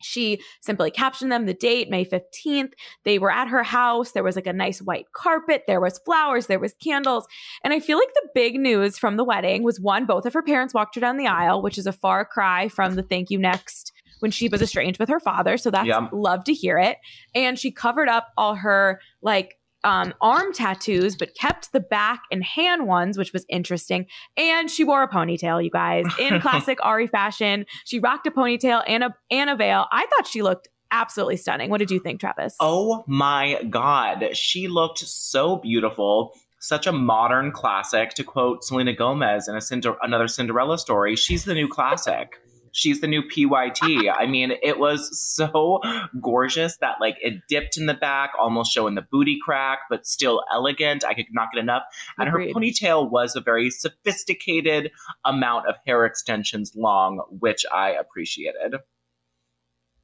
she 0.00 0.40
simply 0.60 0.90
captioned 0.90 1.30
them 1.30 1.46
the 1.46 1.54
date, 1.54 1.90
May 1.90 2.04
15th. 2.04 2.72
They 3.04 3.18
were 3.18 3.30
at 3.30 3.48
her 3.48 3.62
house. 3.62 4.12
There 4.12 4.24
was 4.24 4.36
like 4.36 4.46
a 4.46 4.52
nice 4.52 4.80
white 4.80 5.12
carpet. 5.12 5.64
There 5.66 5.80
was 5.80 5.98
flowers. 5.98 6.46
There 6.46 6.58
was 6.58 6.74
candles. 6.82 7.26
And 7.64 7.72
I 7.72 7.80
feel 7.80 7.98
like 7.98 8.12
the 8.14 8.28
big 8.34 8.56
news 8.56 8.98
from 8.98 9.16
the 9.16 9.24
wedding 9.24 9.62
was 9.62 9.80
one, 9.80 10.06
both 10.06 10.26
of 10.26 10.32
her 10.32 10.42
parents 10.42 10.74
walked 10.74 10.94
her 10.94 11.00
down 11.00 11.16
the 11.16 11.26
aisle, 11.26 11.62
which 11.62 11.78
is 11.78 11.86
a 11.86 11.92
far 11.92 12.24
cry 12.24 12.68
from 12.68 12.94
the 12.94 13.02
thank 13.02 13.30
you 13.30 13.38
next 13.38 13.92
when 14.20 14.30
she 14.30 14.48
was 14.48 14.62
estranged 14.62 14.98
with 14.98 15.08
her 15.08 15.20
father. 15.20 15.56
So 15.56 15.70
that's 15.70 15.86
yeah. 15.86 16.08
love 16.12 16.44
to 16.44 16.54
hear 16.54 16.78
it. 16.78 16.98
And 17.34 17.58
she 17.58 17.70
covered 17.70 18.08
up 18.08 18.28
all 18.36 18.54
her 18.54 19.00
like 19.22 19.56
um, 19.84 20.14
arm 20.20 20.52
tattoos, 20.52 21.16
but 21.16 21.34
kept 21.34 21.72
the 21.72 21.80
back 21.80 22.22
and 22.30 22.44
hand 22.44 22.86
ones, 22.86 23.16
which 23.16 23.32
was 23.32 23.44
interesting. 23.48 24.06
And 24.36 24.70
she 24.70 24.84
wore 24.84 25.02
a 25.02 25.08
ponytail, 25.08 25.62
you 25.64 25.70
guys, 25.70 26.06
in 26.18 26.40
classic 26.42 26.78
Ari 26.82 27.06
fashion. 27.06 27.66
She 27.84 27.98
rocked 27.98 28.26
a 28.26 28.30
ponytail 28.30 28.82
and 28.86 29.04
a, 29.04 29.14
and 29.30 29.50
a 29.50 29.56
veil. 29.56 29.86
I 29.90 30.06
thought 30.06 30.26
she 30.26 30.42
looked 30.42 30.68
absolutely 30.90 31.36
stunning. 31.36 31.70
What 31.70 31.78
did 31.78 31.90
you 31.90 32.00
think, 32.00 32.20
Travis? 32.20 32.56
Oh 32.60 33.04
my 33.06 33.62
God. 33.70 34.36
She 34.36 34.68
looked 34.68 34.98
so 34.98 35.56
beautiful. 35.56 36.32
Such 36.58 36.86
a 36.86 36.92
modern 36.92 37.52
classic. 37.52 38.10
To 38.14 38.24
quote 38.24 38.64
Selena 38.64 38.92
Gomez 38.94 39.48
in 39.48 39.56
a 39.56 39.60
Cinder- 39.60 39.96
another 40.02 40.28
Cinderella 40.28 40.78
story, 40.78 41.16
she's 41.16 41.44
the 41.44 41.54
new 41.54 41.68
classic. 41.68 42.40
She's 42.72 43.00
the 43.00 43.06
new 43.06 43.22
PYT. 43.22 44.10
I 44.10 44.26
mean, 44.26 44.52
it 44.62 44.78
was 44.78 45.18
so 45.20 45.80
gorgeous 46.20 46.76
that 46.78 46.96
like 47.00 47.16
it 47.20 47.42
dipped 47.48 47.76
in 47.76 47.86
the 47.86 47.94
back, 47.94 48.32
almost 48.38 48.72
showing 48.72 48.94
the 48.94 49.02
booty 49.02 49.38
crack, 49.42 49.80
but 49.88 50.06
still 50.06 50.42
elegant. 50.52 51.04
I 51.04 51.14
could 51.14 51.26
not 51.32 51.48
get 51.52 51.60
enough. 51.60 51.82
And 52.18 52.28
Agreed. 52.28 52.48
her 52.48 52.60
ponytail 52.60 53.10
was 53.10 53.36
a 53.36 53.40
very 53.40 53.70
sophisticated 53.70 54.90
amount 55.24 55.68
of 55.68 55.76
hair 55.86 56.04
extensions 56.04 56.72
long, 56.74 57.22
which 57.30 57.64
I 57.72 57.90
appreciated 57.90 58.76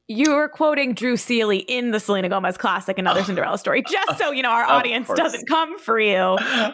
you 0.08 0.34
were 0.34 0.48
quoting 0.48 0.94
Drew 0.94 1.16
Seeley 1.16 1.58
in 1.58 1.90
the 1.90 1.98
Selena 1.98 2.28
Gomez 2.28 2.56
classic, 2.56 2.98
Another 2.98 3.24
Cinderella 3.24 3.58
Story, 3.58 3.82
just 3.82 4.18
so 4.18 4.30
you 4.30 4.42
know 4.42 4.50
our 4.50 4.64
audience 4.64 5.08
doesn't 5.08 5.48
come 5.48 5.78
for 5.78 5.98
you. 5.98 6.16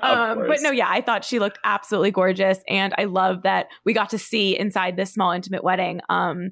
Um, 0.02 0.46
but 0.46 0.58
no, 0.60 0.70
yeah, 0.70 0.88
I 0.88 1.00
thought 1.00 1.24
she 1.24 1.38
looked 1.38 1.58
absolutely 1.64 2.10
gorgeous, 2.10 2.58
and 2.68 2.94
I 2.98 3.04
love 3.04 3.42
that 3.42 3.68
we 3.84 3.94
got 3.94 4.10
to 4.10 4.18
see 4.18 4.58
inside 4.58 4.96
this 4.96 5.12
small 5.12 5.32
intimate 5.32 5.64
wedding. 5.64 6.00
Um, 6.08 6.50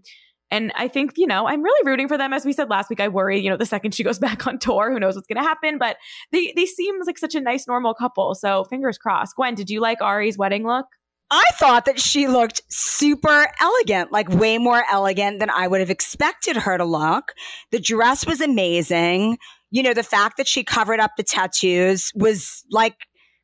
and 0.51 0.73
I 0.75 0.89
think, 0.89 1.13
you 1.17 1.27
know, 1.27 1.47
I'm 1.47 1.63
really 1.63 1.89
rooting 1.89 2.09
for 2.09 2.19
them. 2.19 2.33
As 2.33 2.45
we 2.45 2.53
said 2.53 2.69
last 2.69 2.91
week, 2.91 3.01
I 3.01 3.09
worry, 3.09 3.39
you 3.39 3.51
know, 3.51 3.57
the 3.57 3.67
second 3.67 3.95
she 3.95 4.03
goes 4.03 4.19
back 4.21 4.47
on 4.47 4.59
tour, 4.59 4.91
who 4.91 4.99
knows 4.99 5.15
what's 5.15 5.27
going 5.27 5.43
to 5.43 5.49
happen. 5.49 5.79
But 5.79 5.97
they 6.33 6.53
they 6.57 6.67
seem 6.67 6.97
like 7.07 7.19
such 7.19 7.35
a 7.35 7.41
nice, 7.41 7.69
normal 7.69 7.95
couple. 7.95 8.35
So 8.35 8.65
fingers 8.65 8.99
crossed. 8.99 9.37
Gwen, 9.37 9.55
did 9.55 9.71
you 9.71 9.81
like 9.81 10.01
Ari's 10.01 10.39
wedding 10.39 10.67
look? 10.67 10.87
I 11.31 11.45
thought 11.55 11.85
that 11.85 12.01
she 12.01 12.27
looked 12.27 12.63
super 12.69 13.47
elegant, 13.61 14.11
like 14.11 14.29
way 14.29 14.59
more 14.59 14.83
elegant 14.91 15.39
than 15.39 15.51
I 15.51 15.69
would 15.69 15.81
have 15.81 15.91
expected 15.91 16.57
her 16.57 16.77
to 16.77 16.85
look. 16.85 17.33
The 17.71 17.79
dress 17.79 18.27
was 18.27 18.41
amazing. 18.41 19.39
You 19.71 19.85
know, 19.85 19.95
the 19.95 20.03
fact 20.03 20.39
that 20.39 20.49
she 20.49 20.65
covered 20.65 20.99
up 20.99 21.13
the 21.17 21.23
tattoos 21.23 22.11
was 22.17 22.65
like 22.73 22.97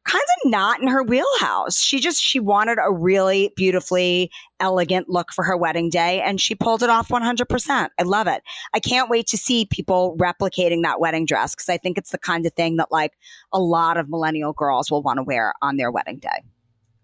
kind 0.05 0.23
of 0.23 0.51
not 0.51 0.81
in 0.81 0.89
her 0.89 1.03
wheelhouse. 1.03 1.81
She 1.81 2.01
just, 2.01 2.21
she 2.21 2.41
wanted 2.41 2.79
a 2.81 2.93
really 2.93 3.53
beautifully 3.57 4.31
elegant 4.59 5.09
look 5.09 5.33
for 5.33 5.45
her 5.45 5.57
wedding 5.57 5.89
day 5.89 6.21
and 6.23 6.41
she 6.41 6.55
pulled 6.55 6.83
it 6.83 6.91
off 6.91 7.09
100%. 7.09 7.89
I 7.99 8.03
love 8.03 8.27
it. 8.27 8.43
I 8.75 8.81
can't 8.81 9.11
wait 9.11 9.27
to 9.29 9.37
see 9.37 9.65
people 9.65 10.17
replicating 10.19 10.83
that 10.83 11.01
wedding 11.01 11.27
dress 11.27 11.55
because 11.55 11.69
I 11.69 11.77
think 11.77 11.99
it's 11.99 12.11
the 12.11 12.19
kind 12.19 12.47
of 12.47 12.53
thing 12.55 12.77
that 12.77 12.91
like 12.91 13.13
a 13.53 13.61
lot 13.61 13.97
of 13.97 14.09
millennial 14.09 14.53
girls 14.53 14.91
will 14.91 15.03
want 15.03 15.19
to 15.19 15.25
wear 15.25 15.55
on 15.63 15.77
their 15.77 15.91
wedding 15.91 16.19
day. 16.19 16.43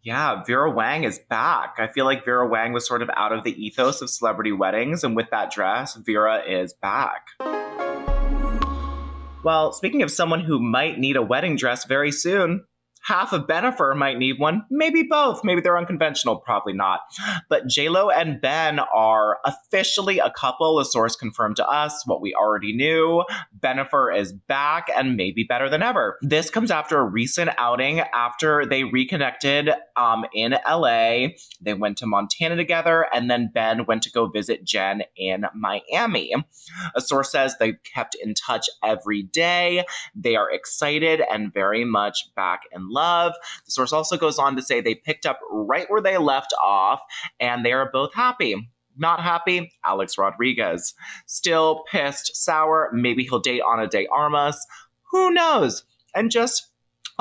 Yeah, 0.04 0.42
Vera 0.44 0.68
Wang 0.68 1.04
is 1.04 1.20
back. 1.30 1.76
I 1.78 1.86
feel 1.86 2.04
like 2.04 2.24
Vera 2.24 2.44
Wang 2.44 2.72
was 2.72 2.84
sort 2.84 3.02
of 3.02 3.10
out 3.14 3.30
of 3.30 3.44
the 3.44 3.52
ethos 3.64 4.02
of 4.02 4.10
celebrity 4.10 4.50
weddings, 4.50 5.04
and 5.04 5.14
with 5.14 5.30
that 5.30 5.52
dress, 5.52 5.94
Vera 5.94 6.42
is 6.44 6.72
back. 6.72 7.28
Well, 9.44 9.72
speaking 9.72 10.02
of 10.02 10.10
someone 10.10 10.40
who 10.40 10.58
might 10.58 10.98
need 10.98 11.14
a 11.14 11.22
wedding 11.22 11.54
dress 11.54 11.84
very 11.84 12.10
soon, 12.10 12.64
half 13.02 13.32
of 13.32 13.46
Bennifer 13.46 13.96
might 13.96 14.18
need 14.18 14.38
one, 14.38 14.64
maybe 14.70 15.02
both. 15.02 15.42
Maybe 15.44 15.60
they're 15.60 15.78
unconventional, 15.78 16.36
probably 16.36 16.72
not. 16.72 17.00
But 17.48 17.66
JLo 17.66 18.12
and 18.14 18.40
Ben 18.40 18.78
are 18.78 19.38
officially 19.44 20.18
a 20.18 20.30
couple. 20.30 20.78
A 20.78 20.84
source 20.84 21.16
confirmed 21.16 21.56
to 21.56 21.66
us 21.66 22.06
what 22.06 22.20
we 22.20 22.34
already 22.34 22.74
knew. 22.74 23.24
Bennifer 23.58 24.16
is 24.16 24.32
back 24.32 24.88
and 24.96 25.16
maybe 25.16 25.44
better 25.44 25.68
than 25.68 25.82
ever. 25.82 26.18
This 26.22 26.50
comes 26.50 26.70
after 26.70 26.98
a 26.98 27.04
recent 27.04 27.50
outing 27.58 28.00
after 28.00 28.64
they 28.66 28.84
reconnected 28.84 29.70
um, 29.96 30.24
in 30.32 30.52
LA. 30.68 31.28
They 31.60 31.74
went 31.74 31.98
to 31.98 32.06
Montana 32.06 32.56
together, 32.56 33.06
and 33.12 33.30
then 33.30 33.50
Ben 33.52 33.86
went 33.86 34.02
to 34.04 34.10
go 34.10 34.26
visit 34.26 34.64
Jen 34.64 35.02
in 35.16 35.44
Miami. 35.54 36.34
A 36.94 37.00
source 37.00 37.32
says 37.32 37.56
they 37.58 37.74
kept 37.94 38.14
in 38.14 38.34
touch 38.34 38.68
every 38.84 39.22
day. 39.22 39.84
They 40.14 40.36
are 40.36 40.50
excited 40.50 41.20
and 41.30 41.52
very 41.52 41.84
much 41.84 42.32
back 42.34 42.62
in 42.72 42.91
love. 42.92 43.32
The 43.64 43.70
source 43.70 43.92
also 43.92 44.16
goes 44.16 44.38
on 44.38 44.56
to 44.56 44.62
say 44.62 44.80
they 44.80 44.94
picked 44.94 45.26
up 45.26 45.40
right 45.50 45.90
where 45.90 46.02
they 46.02 46.18
left 46.18 46.52
off 46.62 47.00
and 47.40 47.64
they 47.64 47.72
are 47.72 47.90
both 47.92 48.14
happy. 48.14 48.68
Not 48.96 49.20
happy, 49.20 49.72
Alex 49.84 50.18
Rodriguez. 50.18 50.94
Still 51.26 51.84
pissed, 51.90 52.36
sour, 52.36 52.90
maybe 52.92 53.24
he'll 53.24 53.40
date 53.40 53.62
Ana 53.66 53.88
de 53.88 54.06
Armas. 54.08 54.66
Who 55.10 55.30
knows? 55.30 55.84
And 56.14 56.30
just 56.30 56.71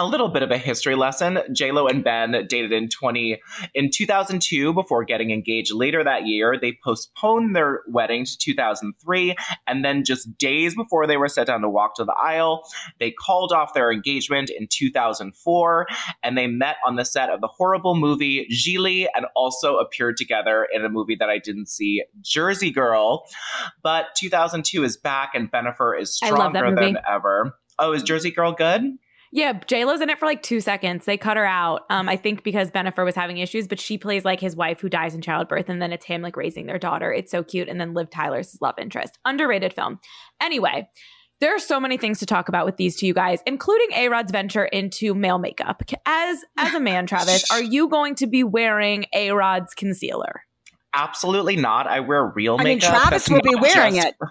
a 0.02 0.06
little 0.06 0.30
bit 0.30 0.42
of 0.42 0.50
a 0.50 0.58
history 0.58 0.96
lesson. 0.96 1.36
JLo 1.52 1.88
and 1.88 2.04
Ben 2.04 2.32
dated 2.50 2.72
in 2.72 2.90
20 2.90 3.40
in 3.76 3.92
2002 3.92 4.74
before 4.74 5.04
getting 5.04 5.30
engaged 5.30 5.72
later 5.72 6.04
that 6.04 6.26
year. 6.26 6.58
They 6.60 6.76
postponed 6.84 7.56
their 7.56 7.82
wedding 7.88 8.26
to 8.26 8.36
2003 8.36 9.36
and 9.68 9.86
then 9.86 10.04
just 10.04 10.36
days 10.40 10.74
before 10.74 11.06
they 11.06 11.18
were 11.18 11.28
set 11.28 11.46
down 11.46 11.62
to 11.62 11.70
walk 11.70 11.96
to 11.96 12.04
the 12.04 12.14
aisle, 12.14 12.64
they 13.00 13.12
called 13.12 13.52
off 13.52 13.76
their 13.76 13.92
engagement 13.92 14.50
in 14.50 14.68
2004 14.68 15.88
and 16.24 16.36
they 16.36 16.48
met 16.48 16.78
on 16.84 16.96
the 16.96 17.06
set 17.06 17.30
of 17.30 17.40
the 17.40 17.48
horrible 17.48 17.96
movie 17.96 18.48
Gigli 18.52 19.06
and 19.14 19.28
also 19.36 19.78
appeared 19.78 20.18
together 20.18 20.68
in 20.74 20.84
a 20.84 20.90
movie 20.90 21.16
that 21.20 21.30
I 21.30 21.38
didn't 21.38 21.70
see, 21.70 22.04
Jersey 22.22 22.72
Girl. 22.72 23.28
But 23.84 24.08
2002 24.18 24.84
is 24.84 24.98
back 24.98 25.36
and 25.36 25.52
Bennifer 25.52 26.00
is 26.00 26.16
stronger 26.16 26.74
than 26.74 26.98
ever. 27.08 27.56
Oh, 27.78 27.94
is 27.94 28.02
Jersey 28.02 28.32
Girl 28.32 28.52
good? 28.52 28.98
Yeah, 29.34 29.54
J 29.66 29.86
Lo's 29.86 30.02
in 30.02 30.10
it 30.10 30.20
for 30.20 30.26
like 30.26 30.44
two 30.44 30.60
seconds. 30.60 31.06
They 31.06 31.18
cut 31.18 31.38
her 31.38 31.46
out. 31.46 31.84
Um, 31.90 32.10
I 32.10 32.18
think 32.18 32.44
because 32.44 32.70
Bennifer 32.70 33.06
was 33.06 33.16
having 33.16 33.38
issues, 33.38 33.66
but 33.68 33.80
she 33.80 33.98
plays 33.98 34.26
like 34.26 34.42
his 34.42 34.58
wife 34.58 34.82
who 34.82 34.90
dies 34.90 35.16
in 35.16 35.22
childbirth, 35.22 35.70
and 35.70 35.82
then 35.82 35.94
it's 35.94 36.06
him 36.06 36.22
like 36.22 36.36
raising 36.36 36.66
their 36.66 36.78
daughter. 36.78 37.14
It's 37.14 37.32
so 37.32 37.42
cute. 37.42 37.70
And 37.70 37.80
then 37.80 37.94
Liv 37.94 38.10
Tyler's 38.10 38.58
love 38.60 38.76
interest. 38.78 39.18
Underrated 39.24 39.74
film. 39.74 40.00
Anyway, 40.42 40.90
there 41.40 41.56
are 41.56 41.60
so 41.60 41.80
many 41.80 41.98
things 41.98 42.20
to 42.20 42.26
talk 42.26 42.50
about 42.50 42.66
with 42.66 42.76
these 42.76 42.98
two 42.98 43.14
guys, 43.14 43.40
including 43.46 43.88
A 43.96 44.10
Rod's 44.10 44.34
venture 44.34 44.66
into 44.66 45.14
male 45.14 45.40
makeup. 45.40 45.82
As 46.06 46.40
as 46.58 46.74
a 46.74 46.80
man, 46.82 47.08
Travis, 47.08 47.50
are 47.52 47.64
you 47.64 47.88
going 47.88 48.16
to 48.16 48.28
be 48.28 48.44
wearing 48.44 49.06
A 49.14 49.32
Rod's 49.32 49.74
concealer? 49.74 50.44
Absolutely 50.94 51.56
not. 51.56 51.88
I 51.88 52.02
wear 52.02 52.26
real 52.26 52.58
I 52.60 52.64
makeup. 52.64 52.90
I 52.90 52.94
mean, 52.94 53.00
Travis 53.02 53.30
will 53.30 53.42
be 53.42 53.56
wearing 53.56 53.96
just, 53.96 54.08
it. 54.08 54.16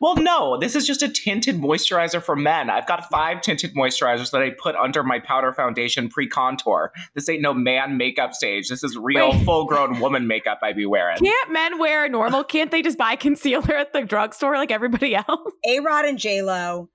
Well, 0.00 0.16
no, 0.16 0.58
this 0.58 0.76
is 0.76 0.86
just 0.86 1.02
a 1.02 1.08
tinted 1.08 1.60
moisturizer 1.60 2.22
for 2.22 2.36
men. 2.36 2.68
I've 2.68 2.86
got 2.86 3.08
five 3.10 3.40
tinted 3.40 3.74
moisturizers 3.74 4.32
that 4.32 4.42
I 4.42 4.50
put 4.50 4.76
under 4.76 5.02
my 5.02 5.18
powder 5.18 5.52
foundation 5.52 6.08
pre 6.08 6.28
contour. 6.28 6.92
This 7.14 7.28
ain't 7.28 7.40
no 7.40 7.54
man 7.54 7.96
makeup 7.96 8.34
stage. 8.34 8.68
This 8.68 8.84
is 8.84 8.96
real 8.96 9.32
full 9.44 9.64
grown 9.64 10.00
woman 10.00 10.26
makeup 10.26 10.60
I 10.62 10.72
be 10.72 10.84
wearing. 10.84 11.18
Can't 11.18 11.52
men 11.52 11.78
wear 11.78 12.08
normal? 12.08 12.44
Can't 12.44 12.70
they 12.70 12.82
just 12.82 12.98
buy 12.98 13.16
concealer 13.16 13.74
at 13.74 13.92
the 13.92 14.02
drugstore 14.02 14.56
like 14.56 14.70
everybody 14.70 15.14
else? 15.16 15.52
A 15.66 15.80
Rod 15.80 16.04
and 16.04 16.18
J 16.18 16.42
Lo, 16.42 16.90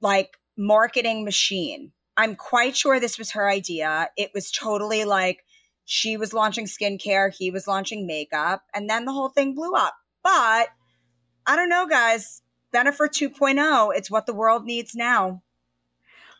like 0.00 0.38
marketing 0.56 1.24
machine. 1.24 1.92
I'm 2.16 2.34
quite 2.34 2.76
sure 2.76 2.98
this 2.98 3.18
was 3.18 3.32
her 3.32 3.48
idea. 3.48 4.08
It 4.16 4.30
was 4.34 4.50
totally 4.50 5.04
like, 5.04 5.44
she 5.86 6.16
was 6.16 6.34
launching 6.34 6.66
skincare, 6.66 7.32
he 7.34 7.50
was 7.50 7.66
launching 7.66 8.06
makeup, 8.06 8.62
and 8.74 8.90
then 8.90 9.04
the 9.06 9.12
whole 9.12 9.28
thing 9.28 9.54
blew 9.54 9.72
up. 9.72 9.94
But 10.22 10.68
I 11.46 11.56
don't 11.56 11.68
know, 11.68 11.86
guys. 11.86 12.42
Bennifer 12.74 13.08
2.0, 13.08 13.96
it's 13.96 14.10
what 14.10 14.26
the 14.26 14.34
world 14.34 14.64
needs 14.64 14.94
now. 14.94 15.42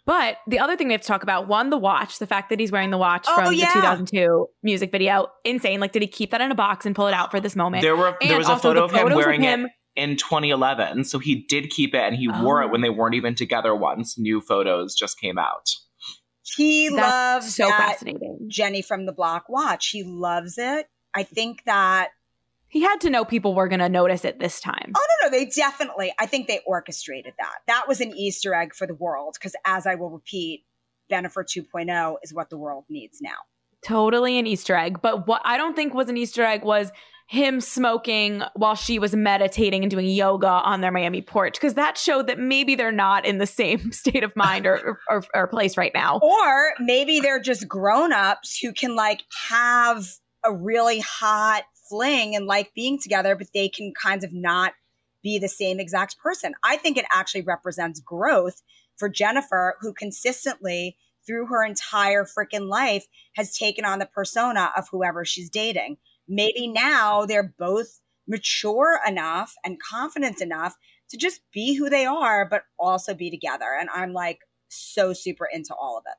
But 0.04 0.38
the 0.46 0.58
other 0.58 0.76
thing 0.76 0.88
we 0.88 0.92
have 0.92 1.00
to 1.00 1.06
talk 1.06 1.22
about 1.22 1.48
one, 1.48 1.70
the 1.70 1.78
watch, 1.78 2.18
the 2.18 2.26
fact 2.26 2.50
that 2.50 2.60
he's 2.60 2.70
wearing 2.70 2.90
the 2.90 2.98
watch 2.98 3.24
oh, 3.28 3.34
from 3.34 3.54
yeah. 3.54 3.66
the 3.68 3.80
2002 3.80 4.46
music 4.62 4.92
video, 4.92 5.28
insane. 5.44 5.80
Like, 5.80 5.92
did 5.92 6.02
he 6.02 6.08
keep 6.08 6.32
that 6.32 6.40
in 6.40 6.50
a 6.50 6.54
box 6.54 6.84
and 6.84 6.94
pull 6.94 7.06
it 7.06 7.14
out 7.14 7.30
for 7.30 7.40
this 7.40 7.56
moment? 7.56 7.82
There 7.82 7.96
were 7.96 8.16
there 8.20 8.38
was 8.38 8.48
a 8.48 8.56
photo 8.56 8.84
of 8.84 8.92
him 8.92 9.14
wearing 9.14 9.44
of 9.44 9.48
him, 9.48 9.66
it 9.66 9.72
in 9.96 10.16
2011, 10.16 11.04
so 11.04 11.18
he 11.18 11.46
did 11.48 11.70
keep 11.70 11.94
it, 11.94 12.00
and 12.00 12.14
he 12.14 12.28
oh. 12.32 12.42
wore 12.42 12.62
it 12.62 12.66
oh. 12.66 12.68
when 12.68 12.82
they 12.82 12.90
weren't 12.90 13.14
even 13.14 13.34
together 13.34 13.74
once. 13.74 14.18
New 14.18 14.40
photos 14.40 14.94
just 14.94 15.18
came 15.18 15.38
out. 15.38 15.70
He 16.54 16.88
That's 16.88 17.00
loves 17.00 17.54
so 17.54 17.68
fascinating. 17.68 18.46
Jenny 18.48 18.82
from 18.82 19.06
the 19.06 19.12
Block 19.12 19.48
watch. 19.48 19.88
He 19.88 20.04
loves 20.04 20.58
it. 20.58 20.86
I 21.14 21.22
think 21.22 21.64
that 21.64 22.10
he 22.68 22.82
had 22.82 23.00
to 23.02 23.10
know 23.10 23.24
people 23.24 23.54
were 23.54 23.68
going 23.68 23.80
to 23.80 23.88
notice 23.88 24.24
it 24.24 24.38
this 24.38 24.60
time. 24.60 24.92
Oh 24.96 25.06
no, 25.22 25.26
no, 25.26 25.30
they 25.30 25.46
definitely. 25.46 26.12
I 26.18 26.26
think 26.26 26.46
they 26.46 26.60
orchestrated 26.66 27.34
that. 27.38 27.54
That 27.66 27.88
was 27.88 28.00
an 28.00 28.12
Easter 28.12 28.54
egg 28.54 28.74
for 28.74 28.86
the 28.86 28.94
world 28.94 29.36
because, 29.38 29.54
as 29.64 29.86
I 29.86 29.94
will 29.94 30.10
repeat, 30.10 30.64
Bennifer 31.10 31.44
2.0 31.44 32.16
is 32.22 32.34
what 32.34 32.50
the 32.50 32.58
world 32.58 32.84
needs 32.88 33.18
now. 33.22 33.36
Totally 33.82 34.38
an 34.38 34.46
Easter 34.46 34.74
egg. 34.74 35.00
But 35.00 35.26
what 35.26 35.42
I 35.44 35.56
don't 35.56 35.74
think 35.74 35.94
was 35.94 36.08
an 36.08 36.16
Easter 36.16 36.44
egg 36.44 36.64
was 36.64 36.90
him 37.28 37.60
smoking 37.60 38.42
while 38.54 38.76
she 38.76 38.98
was 38.98 39.14
meditating 39.14 39.82
and 39.82 39.90
doing 39.90 40.06
yoga 40.06 40.46
on 40.46 40.80
their 40.80 40.92
Miami 40.92 41.22
porch 41.22 41.54
because 41.54 41.74
that 41.74 41.98
showed 41.98 42.28
that 42.28 42.38
maybe 42.38 42.76
they're 42.76 42.92
not 42.92 43.26
in 43.26 43.38
the 43.38 43.46
same 43.46 43.90
state 43.92 44.22
of 44.22 44.34
mind 44.36 44.66
or, 44.66 45.00
or, 45.10 45.24
or 45.34 45.46
place 45.48 45.76
right 45.76 45.92
now. 45.94 46.18
Or 46.20 46.74
maybe 46.78 47.20
they're 47.20 47.40
just 47.40 47.66
grown 47.66 48.12
ups 48.12 48.58
who 48.58 48.72
can 48.72 48.94
like 48.94 49.24
have 49.48 50.06
a 50.44 50.52
really 50.52 51.00
hot 51.00 51.64
fling 51.88 52.36
and 52.36 52.46
like 52.46 52.72
being 52.74 52.98
together, 53.00 53.34
but 53.34 53.48
they 53.52 53.68
can 53.68 53.92
kind 54.00 54.22
of 54.22 54.32
not 54.32 54.74
be 55.22 55.38
the 55.38 55.48
same 55.48 55.80
exact 55.80 56.18
person. 56.18 56.54
I 56.62 56.76
think 56.76 56.96
it 56.96 57.06
actually 57.12 57.42
represents 57.42 58.00
growth 58.00 58.62
for 58.96 59.08
Jennifer, 59.08 59.76
who 59.80 59.92
consistently 59.92 60.96
through 61.26 61.46
her 61.46 61.64
entire 61.64 62.24
freaking 62.24 62.68
life 62.68 63.06
has 63.34 63.56
taken 63.56 63.84
on 63.84 63.98
the 63.98 64.06
persona 64.06 64.70
of 64.76 64.88
whoever 64.90 65.24
she's 65.24 65.50
dating. 65.50 65.96
Maybe 66.28 66.68
now 66.68 67.26
they're 67.26 67.54
both 67.58 68.00
mature 68.26 69.00
enough 69.06 69.54
and 69.64 69.80
confident 69.80 70.40
enough 70.40 70.74
to 71.10 71.16
just 71.16 71.40
be 71.52 71.74
who 71.74 71.88
they 71.88 72.04
are, 72.04 72.48
but 72.48 72.62
also 72.78 73.14
be 73.14 73.30
together. 73.30 73.76
And 73.78 73.88
I'm 73.94 74.12
like 74.12 74.40
so 74.68 75.12
super 75.12 75.46
into 75.50 75.74
all 75.74 75.98
of 75.98 76.04
it. 76.06 76.16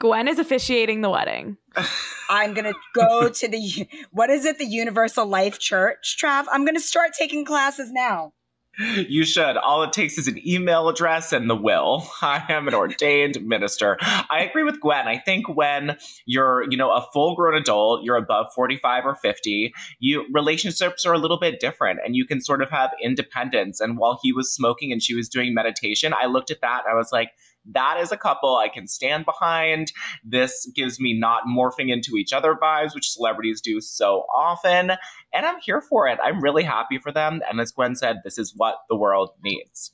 Gwen 0.00 0.28
is 0.28 0.38
officiating 0.38 1.00
the 1.00 1.10
wedding. 1.10 1.56
I'm 2.28 2.54
going 2.54 2.72
to 2.72 2.78
go 2.94 3.28
to 3.28 3.48
the, 3.48 3.88
what 4.10 4.30
is 4.30 4.44
it? 4.44 4.58
The 4.58 4.66
Universal 4.66 5.26
Life 5.26 5.58
Church, 5.58 6.16
Trav. 6.20 6.46
I'm 6.50 6.64
going 6.64 6.74
to 6.74 6.80
start 6.80 7.12
taking 7.18 7.44
classes 7.44 7.92
now. 7.92 8.32
You 8.78 9.24
should. 9.24 9.56
All 9.56 9.82
it 9.82 9.92
takes 9.92 10.18
is 10.18 10.26
an 10.26 10.46
email 10.46 10.88
address 10.88 11.32
and 11.32 11.48
the 11.48 11.54
will. 11.54 12.08
I 12.22 12.44
am 12.48 12.66
an 12.66 12.74
ordained 12.74 13.44
minister. 13.44 13.96
I 14.00 14.46
agree 14.48 14.64
with 14.64 14.80
Gwen. 14.80 15.06
I 15.06 15.18
think 15.18 15.48
when 15.48 15.96
you're, 16.26 16.64
you 16.68 16.76
know, 16.76 16.90
a 16.90 17.06
full-grown 17.12 17.54
adult, 17.54 18.02
you're 18.02 18.16
above 18.16 18.46
45 18.54 19.06
or 19.06 19.14
50, 19.14 19.72
you 20.00 20.26
relationships 20.32 21.04
are 21.04 21.12
a 21.12 21.18
little 21.18 21.38
bit 21.38 21.60
different 21.60 22.00
and 22.04 22.16
you 22.16 22.26
can 22.26 22.40
sort 22.40 22.62
of 22.62 22.70
have 22.70 22.90
independence. 23.02 23.80
And 23.80 23.98
while 23.98 24.18
he 24.22 24.32
was 24.32 24.52
smoking 24.52 24.90
and 24.90 25.02
she 25.02 25.14
was 25.14 25.28
doing 25.28 25.54
meditation, 25.54 26.12
I 26.12 26.26
looked 26.26 26.50
at 26.50 26.60
that 26.60 26.82
I 26.90 26.94
was 26.94 27.12
like, 27.12 27.30
that 27.72 27.98
is 28.00 28.12
a 28.12 28.16
couple 28.16 28.56
I 28.56 28.68
can 28.68 28.86
stand 28.86 29.24
behind. 29.24 29.92
This 30.24 30.70
gives 30.74 31.00
me 31.00 31.18
not 31.18 31.44
morphing 31.48 31.90
into 31.90 32.16
each 32.16 32.32
other 32.32 32.54
vibes, 32.54 32.94
which 32.94 33.10
celebrities 33.10 33.60
do 33.60 33.80
so 33.80 34.26
often. 34.34 34.92
And 35.32 35.46
I'm 35.46 35.60
here 35.60 35.80
for 35.80 36.06
it. 36.08 36.18
I'm 36.22 36.40
really 36.42 36.62
happy 36.62 36.98
for 36.98 37.12
them. 37.12 37.40
And 37.48 37.60
as 37.60 37.72
Gwen 37.72 37.94
said, 37.94 38.18
this 38.24 38.38
is 38.38 38.54
what 38.56 38.76
the 38.88 38.96
world 38.96 39.30
needs. 39.42 39.92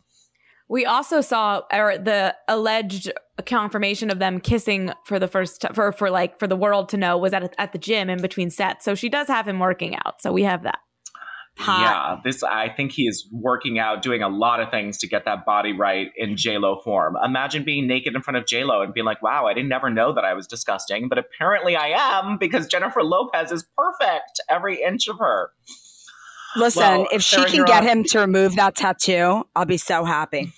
We 0.68 0.86
also 0.86 1.20
saw 1.20 1.62
the 1.70 2.36
alleged 2.46 3.10
confirmation 3.44 4.10
of 4.10 4.20
them 4.20 4.40
kissing 4.40 4.92
for 5.04 5.18
the 5.18 5.26
first 5.26 5.62
t- 5.62 5.68
for 5.74 5.90
for 5.90 6.10
like 6.10 6.38
for 6.38 6.46
the 6.46 6.56
world 6.56 6.88
to 6.90 6.96
know 6.96 7.18
was 7.18 7.32
at 7.32 7.54
at 7.58 7.72
the 7.72 7.78
gym 7.78 8.08
in 8.08 8.22
between 8.22 8.50
sets. 8.50 8.84
So 8.84 8.94
she 8.94 9.08
does 9.08 9.26
have 9.26 9.48
him 9.48 9.58
working 9.58 9.96
out. 9.96 10.22
So 10.22 10.30
we 10.30 10.44
have 10.44 10.62
that. 10.62 10.78
Hot. 11.58 11.80
Yeah, 11.82 12.20
this 12.24 12.42
I 12.42 12.70
think 12.70 12.92
he 12.92 13.02
is 13.02 13.28
working 13.30 13.78
out, 13.78 14.02
doing 14.02 14.22
a 14.22 14.28
lot 14.28 14.60
of 14.60 14.70
things 14.70 14.96
to 14.98 15.08
get 15.08 15.26
that 15.26 15.44
body 15.44 15.72
right 15.72 16.08
in 16.16 16.36
J 16.36 16.56
Lo 16.56 16.80
form. 16.82 17.16
Imagine 17.22 17.64
being 17.64 17.86
naked 17.86 18.14
in 18.14 18.22
front 18.22 18.38
of 18.38 18.46
J 18.46 18.64
Lo 18.64 18.80
and 18.80 18.94
being 18.94 19.04
like, 19.04 19.22
"Wow, 19.22 19.46
I 19.46 19.52
didn't 19.52 19.68
never 19.68 19.90
know 19.90 20.14
that 20.14 20.24
I 20.24 20.32
was 20.32 20.46
disgusting, 20.46 21.08
but 21.08 21.18
apparently 21.18 21.76
I 21.76 21.88
am 21.88 22.38
because 22.38 22.66
Jennifer 22.66 23.02
Lopez 23.02 23.52
is 23.52 23.66
perfect, 23.76 24.40
every 24.48 24.82
inch 24.82 25.06
of 25.08 25.18
her." 25.18 25.50
Listen, 26.56 26.82
well, 26.82 27.08
if 27.12 27.22
she 27.22 27.44
can 27.44 27.64
get 27.64 27.84
him 27.84 28.04
to 28.04 28.20
remove 28.20 28.56
that 28.56 28.74
tattoo, 28.74 29.46
I'll 29.54 29.66
be 29.66 29.76
so 29.76 30.04
happy. 30.04 30.52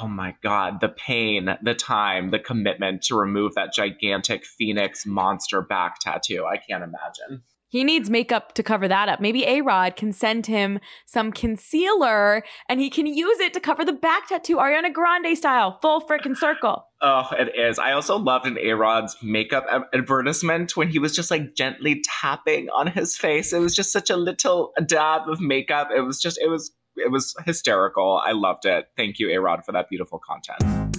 Oh 0.00 0.08
my 0.08 0.34
God, 0.42 0.80
the 0.80 0.88
pain, 0.88 1.48
the 1.62 1.74
time, 1.74 2.30
the 2.30 2.38
commitment 2.38 3.02
to 3.04 3.14
remove 3.14 3.54
that 3.54 3.74
gigantic 3.74 4.44
phoenix 4.46 5.04
monster 5.04 5.60
back 5.60 5.98
tattoo. 6.00 6.46
I 6.46 6.56
can't 6.56 6.82
imagine. 6.82 7.42
He 7.72 7.84
needs 7.84 8.10
makeup 8.10 8.52
to 8.56 8.62
cover 8.62 8.86
that 8.86 9.08
up. 9.08 9.18
Maybe 9.18 9.46
A 9.46 9.62
Rod 9.62 9.96
can 9.96 10.12
send 10.12 10.44
him 10.44 10.78
some 11.06 11.32
concealer 11.32 12.44
and 12.68 12.80
he 12.80 12.90
can 12.90 13.06
use 13.06 13.40
it 13.40 13.54
to 13.54 13.60
cover 13.60 13.82
the 13.82 13.94
back 13.94 14.28
tattoo, 14.28 14.56
Ariana 14.56 14.92
Grande 14.92 15.34
style, 15.38 15.78
full 15.80 16.02
freaking 16.02 16.36
circle. 16.36 16.84
Oh, 17.00 17.26
it 17.32 17.58
is. 17.58 17.78
I 17.78 17.92
also 17.92 18.18
loved 18.18 18.44
an 18.44 18.58
A 18.60 18.74
Rod's 18.74 19.16
makeup 19.22 19.64
advertisement 19.94 20.76
when 20.76 20.88
he 20.88 20.98
was 20.98 21.16
just 21.16 21.30
like 21.30 21.54
gently 21.54 22.02
tapping 22.20 22.68
on 22.68 22.88
his 22.88 23.16
face. 23.16 23.54
It 23.54 23.60
was 23.60 23.74
just 23.74 23.90
such 23.90 24.10
a 24.10 24.18
little 24.18 24.74
dab 24.84 25.22
of 25.26 25.40
makeup. 25.40 25.88
It 25.96 26.02
was 26.02 26.20
just, 26.20 26.38
it 26.42 26.48
was, 26.48 26.72
it 26.96 27.10
was 27.10 27.34
hysterical. 27.46 28.20
I 28.22 28.32
loved 28.32 28.66
it. 28.66 28.88
Thank 28.98 29.18
you, 29.18 29.30
A 29.30 29.40
Rod, 29.40 29.64
for 29.64 29.72
that 29.72 29.88
beautiful 29.88 30.20
content. 30.22 30.91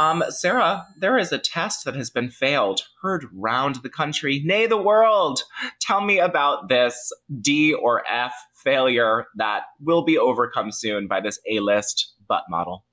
Um, 0.00 0.24
Sarah, 0.30 0.86
there 0.96 1.18
is 1.18 1.30
a 1.30 1.38
test 1.38 1.84
that 1.84 1.94
has 1.94 2.08
been 2.08 2.30
failed, 2.30 2.80
heard 3.02 3.26
round 3.34 3.76
the 3.82 3.90
country, 3.90 4.40
nay, 4.46 4.66
the 4.66 4.80
world. 4.80 5.42
Tell 5.78 6.00
me 6.00 6.18
about 6.18 6.70
this 6.70 7.12
D 7.42 7.74
or 7.74 8.02
F 8.10 8.32
failure 8.64 9.26
that 9.36 9.64
will 9.78 10.02
be 10.02 10.16
overcome 10.16 10.72
soon 10.72 11.06
by 11.06 11.20
this 11.20 11.38
A 11.50 11.60
list 11.60 12.14
butt 12.26 12.44
model. 12.48 12.86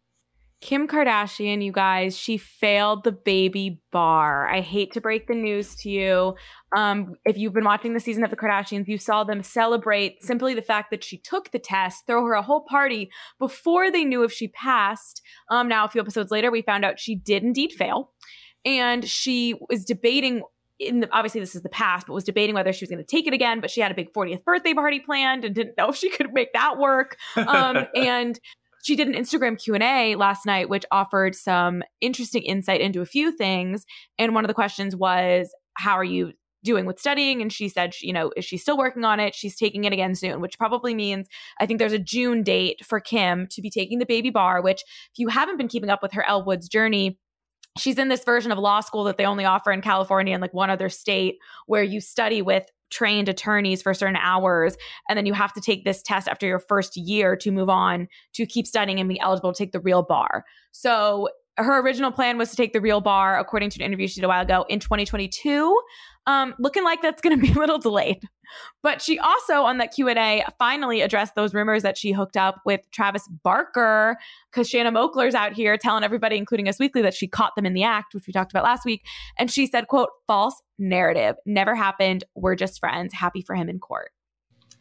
Kim 0.60 0.88
Kardashian, 0.88 1.64
you 1.64 1.72
guys, 1.72 2.18
she 2.18 2.38
failed 2.38 3.04
the 3.04 3.12
baby 3.12 3.80
bar. 3.92 4.50
I 4.50 4.62
hate 4.62 4.92
to 4.94 5.02
break 5.02 5.28
the 5.28 5.36
news 5.36 5.76
to 5.78 5.90
you. 5.90 6.36
Um, 6.76 7.14
if 7.26 7.38
you've 7.38 7.54
been 7.54 7.64
watching 7.64 7.94
the 7.94 8.00
season 8.00 8.24
of 8.24 8.32
the 8.32 8.36
Kardashians, 8.36 8.88
you 8.88 8.98
saw 8.98 9.24
them 9.24 9.44
celebrate 9.44 10.24
simply 10.24 10.56
the 10.56 10.64
fact 10.64 10.90
that 10.90 11.04
she 11.04 11.20
took 11.20 11.52
the 11.52 11.60
test, 11.60 12.08
throw 12.08 12.26
her 12.26 12.34
a 12.34 12.42
whole 12.42 12.62
party 12.62 13.12
before 13.38 13.92
they 13.92 14.04
knew 14.04 14.24
if 14.24 14.34
she 14.34 14.48
passed. 14.48 15.22
Um, 15.52 15.68
now, 15.68 15.86
a 15.86 15.90
few 15.90 16.02
episodes 16.02 16.32
later, 16.32 16.50
we 16.50 16.64
found 16.64 16.84
out 16.84 17.00
she 17.00 17.14
did 17.16 17.44
indeed 17.44 17.72
fail. 17.74 18.12
And 18.66 19.06
she 19.08 19.54
was 19.70 19.86
debating 19.86 20.42
in 20.80 21.02
the, 21.02 21.10
obviously 21.12 21.40
this 21.40 21.56
is 21.56 21.62
the 21.62 21.70
past, 21.70 22.08
but 22.08 22.14
was 22.14 22.24
debating 22.24 22.56
whether 22.56 22.74
she 22.74 22.84
was 22.84 22.90
going 22.90 23.04
to 23.04 23.06
take 23.06 23.28
it 23.28 23.34
again. 23.34 23.62
But 23.62 23.70
she 23.70 23.82
had 23.82 23.92
a 23.92 23.96
big 23.96 24.12
40th 24.12 24.44
birthday 24.44 24.74
party 24.74 25.00
planned 25.00 25.46
and 25.46 25.54
didn't 25.54 25.78
know 25.78 25.90
if 25.90 25.96
she 25.96 26.10
could 26.10 26.34
make 26.34 26.54
that 26.54 26.80
work. 26.80 27.18
Um, 27.36 27.86
and 27.96 28.40
she 28.84 28.96
did 28.96 29.08
an 29.08 29.14
Instagram 29.14 29.62
Q&A 29.62 30.16
last 30.16 30.46
night 30.46 30.70
which 30.70 30.86
offered 30.92 31.36
some 31.36 31.84
interesting 32.02 32.44
insight 32.44 32.82
into 32.82 33.02
a 33.02 33.06
few 33.06 33.32
things. 33.32 33.86
And 34.18 34.34
one 34.34 34.44
of 34.44 34.48
the 34.48 34.54
questions 34.54 34.96
was 34.96 35.54
how 35.76 35.94
are 35.98 36.04
you 36.04 36.34
doing 36.64 36.86
with 36.86 37.00
studying? 37.00 37.42
And 37.42 37.52
she 37.52 37.70
said 37.70 37.94
you 38.02 38.14
know 38.14 38.32
is 38.36 38.46
she 38.46 38.58
still 38.58 38.78
working 38.78 39.06
on 39.06 39.20
it? 39.20 39.36
She's 39.36 39.56
taking 39.56 39.84
it 39.86 39.94
again 39.94 40.16
soon 40.16 40.42
which 40.42 40.58
probably 40.58 40.94
means 40.94 41.28
i 41.60 41.66
think 41.66 41.80
there's 41.80 41.94
a 41.94 42.00
june 42.00 42.44
date 42.44 42.86
for 42.86 43.00
kim 43.00 43.48
to 43.52 43.62
be 43.62 43.70
taking 43.70 44.00
the 44.00 44.06
baby 44.06 44.30
bar 44.30 44.62
which 44.62 44.82
if 44.82 45.18
you 45.18 45.28
haven't 45.28 45.58
been 45.58 45.68
keeping 45.68 45.90
up 45.90 46.02
with 46.02 46.14
her 46.14 46.24
Elle 46.28 46.46
Woods 46.46 46.68
journey 46.68 47.18
she's 47.78 47.98
in 47.98 48.10
this 48.10 48.24
version 48.24 48.52
of 48.52 48.58
law 48.58 48.80
school 48.80 49.04
that 49.06 49.18
they 49.18 49.26
only 49.26 49.46
offer 49.46 49.72
in 49.72 49.82
California 49.82 50.34
and 50.34 50.42
like 50.42 50.54
one 50.54 50.70
other 50.70 50.90
state 50.90 51.36
where 51.66 51.84
you 51.84 52.02
study 52.02 52.42
with 52.42 52.66
trained 52.90 53.30
attorneys 53.30 53.82
for 53.82 53.94
certain 53.94 54.18
hours 54.18 54.78
and 55.10 55.18
then 55.18 55.26
you 55.26 55.34
have 55.34 55.54
to 55.54 55.62
take 55.62 55.84
this 55.84 56.02
test 56.02 56.28
after 56.28 56.48
your 56.48 56.60
first 56.60 56.96
year 56.96 57.36
to 57.36 57.52
move 57.52 57.70
on 57.70 58.08
to 58.34 58.46
keep 58.46 58.66
studying 58.66 59.00
and 59.00 59.10
be 59.10 59.20
eligible 59.20 59.54
to 59.54 59.58
take 59.58 59.72
the 59.72 59.80
real 59.80 60.04
bar. 60.04 60.44
So 60.72 61.30
her 61.58 61.80
original 61.82 62.12
plan 62.12 62.38
was 62.38 62.50
to 62.52 62.56
take 62.56 62.74
the 62.74 62.82
real 62.82 63.02
bar 63.02 63.40
according 63.40 63.70
to 63.72 63.80
an 63.80 63.86
interview 63.86 64.08
she 64.08 64.16
did 64.16 64.26
a 64.26 64.28
while 64.28 64.44
ago 64.44 64.66
in 64.70 64.80
2022 64.80 65.80
um, 66.28 66.54
looking 66.60 66.84
like 66.84 67.02
that's 67.02 67.22
going 67.22 67.40
to 67.40 67.42
be 67.42 67.52
a 67.56 67.56
little 67.56 67.80
delayed. 67.80 68.22
But 68.84 69.02
she 69.02 69.20
also 69.20 69.64
on 69.64 69.78
that 69.80 69.94
q&a 69.94 70.46
finally 70.60 71.02
addressed 71.02 71.36
those 71.36 71.54
rumors 71.54 71.84
that 71.84 71.98
she 71.98 72.12
hooked 72.12 72.38
up 72.38 72.62
with 72.66 72.82
travis 72.92 73.28
barker 73.44 74.18
because 74.52 74.70
Shanna 74.70 74.92
Moakler's 74.92 75.36
out 75.36 75.54
here 75.54 75.78
telling 75.78 76.04
everybody 76.04 76.38
including 76.38 76.70
us 76.70 76.80
weekly 76.80 77.02
that 77.02 77.14
she 77.14 77.28
caught 77.28 77.56
them 77.56 77.66
in 77.66 77.74
the 77.74 77.84
act 77.84 78.14
which 78.14 78.26
we 78.28 78.32
talked 78.32 78.52
about 78.52 78.64
last 78.64 78.86
week. 78.86 79.06
And 79.38 79.52
she 79.52 79.68
said 79.68 79.88
quote 79.88 80.10
false 80.28 80.62
narrative. 80.78 81.36
Never 81.46 81.76
happened. 81.76 82.24
We're 82.36 82.56
just 82.56 82.80
friends. 82.80 83.14
Happy 83.14 83.42
for 83.42 83.56
him 83.56 83.68
in 83.68 83.80
court 83.80 84.12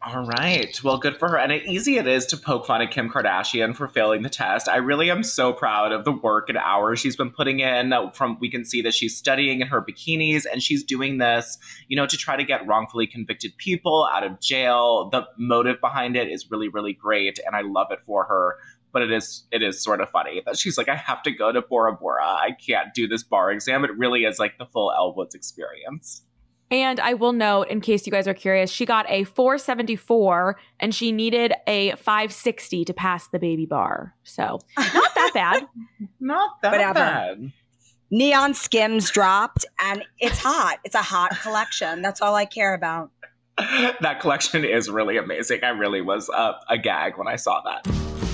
all 0.05 0.25
right. 0.25 0.79
Well, 0.83 0.99
good 0.99 1.17
for 1.17 1.27
her. 1.27 1.39
And 1.39 1.51
easy 1.51 1.97
it 1.97 2.05
is 2.05 2.27
to 2.27 2.37
poke 2.37 2.67
fun 2.67 2.83
at 2.83 2.91
Kim 2.91 3.09
Kardashian 3.09 3.75
for 3.75 3.87
failing 3.87 4.21
the 4.21 4.29
test. 4.29 4.69
I 4.69 4.77
really 4.77 5.09
am 5.09 5.23
so 5.23 5.51
proud 5.51 5.91
of 5.91 6.05
the 6.05 6.11
work 6.11 6.49
and 6.49 6.57
hours 6.59 6.99
she's 6.99 7.15
been 7.15 7.31
putting 7.31 7.61
in. 7.61 7.91
Uh, 7.91 8.11
from 8.11 8.37
we 8.39 8.49
can 8.49 8.63
see 8.63 8.83
that 8.83 8.93
she's 8.93 9.17
studying 9.17 9.59
in 9.59 9.67
her 9.67 9.81
bikinis 9.81 10.45
and 10.49 10.61
she's 10.61 10.83
doing 10.83 11.17
this, 11.17 11.57
you 11.87 11.97
know, 11.97 12.05
to 12.05 12.15
try 12.15 12.35
to 12.35 12.43
get 12.43 12.65
wrongfully 12.67 13.07
convicted 13.07 13.57
people 13.57 14.07
out 14.13 14.23
of 14.23 14.39
jail. 14.39 15.09
The 15.09 15.27
motive 15.37 15.81
behind 15.81 16.15
it 16.15 16.27
is 16.29 16.49
really, 16.51 16.67
really 16.67 16.93
great, 16.93 17.39
and 17.45 17.55
I 17.55 17.61
love 17.61 17.87
it 17.89 17.99
for 18.05 18.23
her. 18.25 18.57
But 18.93 19.01
it 19.01 19.11
is 19.11 19.45
it 19.51 19.63
is 19.63 19.83
sort 19.83 19.99
of 19.99 20.09
funny 20.11 20.43
that 20.45 20.57
she's 20.57 20.77
like, 20.77 20.89
I 20.89 20.95
have 20.95 21.23
to 21.23 21.31
go 21.31 21.51
to 21.51 21.61
Bora 21.61 21.93
Bora. 21.93 22.23
I 22.23 22.51
can't 22.51 22.93
do 22.93 23.07
this 23.07 23.23
bar 23.23 23.51
exam. 23.51 23.83
It 23.83 23.97
really 23.97 24.25
is 24.25 24.37
like 24.37 24.59
the 24.59 24.65
full 24.67 24.91
Elle 24.91 25.15
Woods 25.15 25.33
experience. 25.33 26.21
And 26.69 26.99
I 26.99 27.13
will 27.13 27.33
note, 27.33 27.69
in 27.69 27.79
case 27.79 28.05
you 28.05 28.11
guys 28.11 28.27
are 28.27 28.33
curious, 28.33 28.69
she 28.69 28.85
got 28.85 29.09
a 29.09 29.23
474 29.23 30.57
and 30.79 30.93
she 30.93 31.11
needed 31.11 31.53
a 31.65 31.91
560 31.95 32.85
to 32.85 32.93
pass 32.93 33.27
the 33.29 33.39
baby 33.39 33.65
bar. 33.65 34.13
So 34.23 34.59
not 34.77 35.15
that 35.15 35.31
bad. 35.33 35.67
not 36.19 36.61
that 36.61 36.71
Whatever. 36.71 36.93
bad. 36.93 37.51
Neon 38.09 38.53
skims 38.53 39.09
dropped 39.11 39.65
and 39.81 40.03
it's 40.19 40.39
hot. 40.39 40.79
It's 40.83 40.95
a 40.95 41.01
hot 41.01 41.31
collection. 41.41 42.01
That's 42.01 42.21
all 42.21 42.35
I 42.35 42.45
care 42.45 42.73
about. 42.73 43.11
that 43.57 44.19
collection 44.19 44.63
is 44.63 44.89
really 44.89 45.17
amazing. 45.17 45.63
I 45.63 45.69
really 45.69 46.01
was 46.01 46.29
uh, 46.29 46.53
a 46.69 46.77
gag 46.77 47.17
when 47.17 47.27
I 47.27 47.37
saw 47.37 47.61
that. 47.61 48.26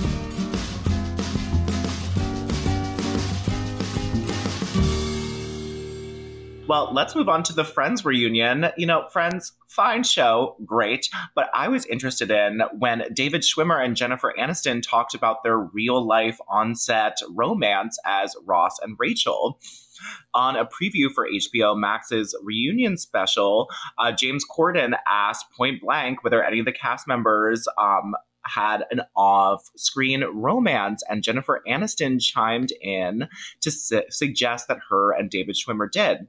Well, 6.74 6.90
let's 6.92 7.16
move 7.16 7.30
on 7.30 7.44
to 7.44 7.54
the 7.54 7.64
Friends 7.64 8.04
reunion. 8.04 8.66
You 8.78 8.88
know, 8.88 9.08
Friends, 9.10 9.52
fine 9.68 10.02
show, 10.02 10.56
great. 10.66 11.08
But 11.36 11.52
I 11.54 11.68
was 11.68 11.86
interested 11.86 12.32
in 12.32 12.64
when 12.80 13.04
David 13.14 13.44
Schwimmer 13.44 13.80
and 13.80 13.96
Jennifer 13.96 14.34
Aniston 14.40 14.82
talked 14.82 15.14
about 15.14 15.44
their 15.44 15.60
real 15.60 16.04
life 16.04 16.40
on 16.48 16.74
set 16.74 17.20
romance 17.30 18.00
as 18.08 18.36
Ross 18.48 18.80
and 18.82 18.96
Rachel. 18.98 19.60
On 20.34 20.56
a 20.56 20.66
preview 20.66 21.12
for 21.14 21.30
HBO 21.30 21.78
Max's 21.78 22.36
reunion 22.42 22.98
special, 22.98 23.70
uh, 24.00 24.12
James 24.12 24.44
Corden 24.44 24.98
asked 25.08 25.46
point 25.56 25.80
blank 25.80 26.24
whether 26.24 26.44
any 26.44 26.58
of 26.58 26.66
the 26.66 26.72
cast 26.72 27.08
members 27.08 27.68
um, 27.78 28.16
had 28.46 28.84
an 28.90 29.02
off 29.16 29.70
screen 29.76 30.24
romance, 30.34 31.04
and 31.08 31.24
Jennifer 31.24 31.62
Aniston 31.68 32.20
chimed 32.20 32.72
in 32.82 33.28
to 33.62 33.70
su- 33.70 34.04
suggest 34.10 34.68
that 34.68 34.80
her 34.90 35.12
and 35.12 35.30
David 35.30 35.56
Schwimmer 35.56 35.90
did. 35.92 36.28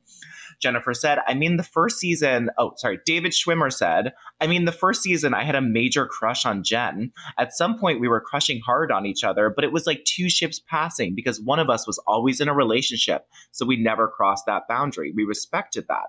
Jennifer 0.60 0.94
said, 0.94 1.18
I 1.26 1.34
mean, 1.34 1.56
the 1.56 1.62
first 1.62 1.98
season, 1.98 2.50
oh, 2.58 2.72
sorry, 2.76 2.98
David 3.04 3.32
Schwimmer 3.32 3.72
said, 3.72 4.12
I 4.40 4.46
mean, 4.46 4.64
the 4.64 4.72
first 4.72 5.02
season 5.02 5.34
I 5.34 5.44
had 5.44 5.54
a 5.54 5.60
major 5.60 6.06
crush 6.06 6.44
on 6.44 6.62
Jen. 6.62 7.12
At 7.38 7.52
some 7.52 7.78
point, 7.78 8.00
we 8.00 8.08
were 8.08 8.20
crushing 8.20 8.60
hard 8.64 8.90
on 8.90 9.06
each 9.06 9.24
other, 9.24 9.52
but 9.54 9.64
it 9.64 9.72
was 9.72 9.86
like 9.86 10.04
two 10.04 10.28
ships 10.28 10.60
passing 10.68 11.14
because 11.14 11.40
one 11.40 11.58
of 11.58 11.70
us 11.70 11.86
was 11.86 12.02
always 12.06 12.40
in 12.40 12.48
a 12.48 12.54
relationship. 12.54 13.26
So 13.52 13.66
we 13.66 13.76
never 13.76 14.08
crossed 14.08 14.46
that 14.46 14.68
boundary. 14.68 15.12
We 15.14 15.24
respected 15.24 15.86
that. 15.88 16.06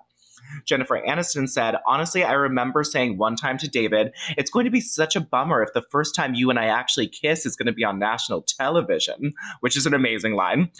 Jennifer 0.64 1.00
Aniston 1.06 1.48
said, 1.48 1.76
Honestly, 1.86 2.24
I 2.24 2.32
remember 2.32 2.84
saying 2.84 3.18
one 3.18 3.36
time 3.36 3.58
to 3.58 3.68
David, 3.68 4.12
it's 4.36 4.50
going 4.50 4.64
to 4.64 4.70
be 4.70 4.80
such 4.80 5.16
a 5.16 5.20
bummer 5.20 5.62
if 5.62 5.72
the 5.72 5.84
first 5.90 6.14
time 6.14 6.34
you 6.34 6.50
and 6.50 6.58
I 6.58 6.66
actually 6.66 7.08
kiss 7.08 7.46
is 7.46 7.56
going 7.56 7.66
to 7.66 7.72
be 7.72 7.84
on 7.84 7.98
national 7.98 8.42
television, 8.42 9.32
which 9.60 9.76
is 9.76 9.86
an 9.86 9.94
amazing 9.94 10.34
line. 10.34 10.70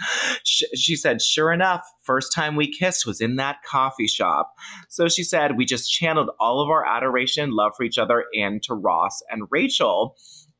She 0.44 0.96
said, 0.96 1.22
Sure 1.22 1.52
enough, 1.52 1.86
first 2.02 2.32
time 2.32 2.56
we 2.56 2.70
kissed 2.70 3.06
was 3.06 3.20
in 3.20 3.36
that 3.36 3.62
coffee 3.64 4.06
shop. 4.06 4.54
So 4.88 5.08
she 5.08 5.22
said, 5.22 5.56
We 5.56 5.64
just 5.64 5.90
channeled 5.90 6.30
all 6.38 6.60
of 6.60 6.68
our 6.68 6.86
adoration, 6.86 7.50
love 7.50 7.72
for 7.76 7.84
each 7.84 7.98
other 7.98 8.24
into 8.32 8.74
Ross 8.74 9.22
and 9.30 9.46
Rachel. 9.50 10.16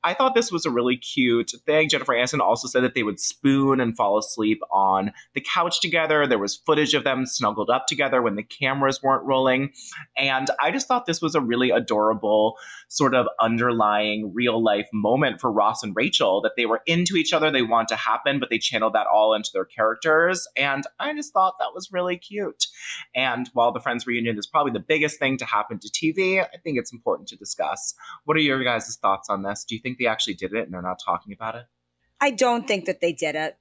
I 0.06 0.14
thought 0.14 0.36
this 0.36 0.52
was 0.52 0.64
a 0.64 0.70
really 0.70 0.96
cute 0.96 1.50
thing. 1.66 1.88
Jennifer 1.88 2.14
Aniston 2.14 2.38
also 2.38 2.68
said 2.68 2.84
that 2.84 2.94
they 2.94 3.02
would 3.02 3.18
spoon 3.18 3.80
and 3.80 3.96
fall 3.96 4.16
asleep 4.16 4.60
on 4.70 5.10
the 5.34 5.40
couch 5.40 5.80
together. 5.80 6.28
There 6.28 6.38
was 6.38 6.54
footage 6.54 6.94
of 6.94 7.02
them 7.02 7.26
snuggled 7.26 7.70
up 7.70 7.88
together 7.88 8.22
when 8.22 8.36
the 8.36 8.44
cameras 8.44 9.02
weren't 9.02 9.24
rolling. 9.24 9.72
And 10.16 10.48
I 10.62 10.70
just 10.70 10.86
thought 10.86 11.06
this 11.06 11.20
was 11.20 11.34
a 11.34 11.40
really 11.40 11.70
adorable 11.70 12.54
sort 12.86 13.16
of 13.16 13.26
underlying 13.40 14.32
real 14.32 14.62
life 14.62 14.88
moment 14.92 15.40
for 15.40 15.50
Ross 15.50 15.82
and 15.82 15.96
Rachel 15.96 16.40
that 16.42 16.52
they 16.56 16.66
were 16.66 16.82
into 16.86 17.16
each 17.16 17.32
other, 17.32 17.50
they 17.50 17.62
want 17.62 17.88
to 17.88 17.96
happen, 17.96 18.38
but 18.38 18.48
they 18.48 18.58
channeled 18.58 18.92
that 18.92 19.08
all 19.08 19.34
into 19.34 19.50
their 19.52 19.64
characters. 19.64 20.46
And 20.56 20.84
I 21.00 21.14
just 21.14 21.32
thought 21.32 21.56
that 21.58 21.74
was 21.74 21.90
really 21.90 22.16
cute. 22.16 22.68
And 23.16 23.50
while 23.54 23.72
the 23.72 23.80
Friends 23.80 24.06
reunion 24.06 24.38
is 24.38 24.46
probably 24.46 24.70
the 24.70 24.78
biggest 24.78 25.18
thing 25.18 25.36
to 25.38 25.44
happen 25.44 25.80
to 25.80 25.88
TV, 25.88 26.40
I 26.40 26.58
think 26.62 26.78
it's 26.78 26.92
important 26.92 27.28
to 27.30 27.36
discuss. 27.36 27.94
What 28.24 28.36
are 28.36 28.40
your 28.40 28.62
guys' 28.62 28.96
thoughts 29.02 29.28
on 29.28 29.42
this? 29.42 29.64
Do 29.64 29.74
you 29.74 29.80
think 29.80 29.95
think 29.96 30.06
they 30.06 30.10
actually 30.10 30.34
did 30.34 30.52
it 30.52 30.64
and 30.64 30.74
they're 30.74 30.82
not 30.82 31.00
talking 31.04 31.32
about 31.32 31.54
it? 31.54 31.66
I 32.20 32.30
don't 32.30 32.66
think 32.66 32.86
that 32.86 33.00
they 33.00 33.12
did 33.12 33.34
it. 33.34 33.56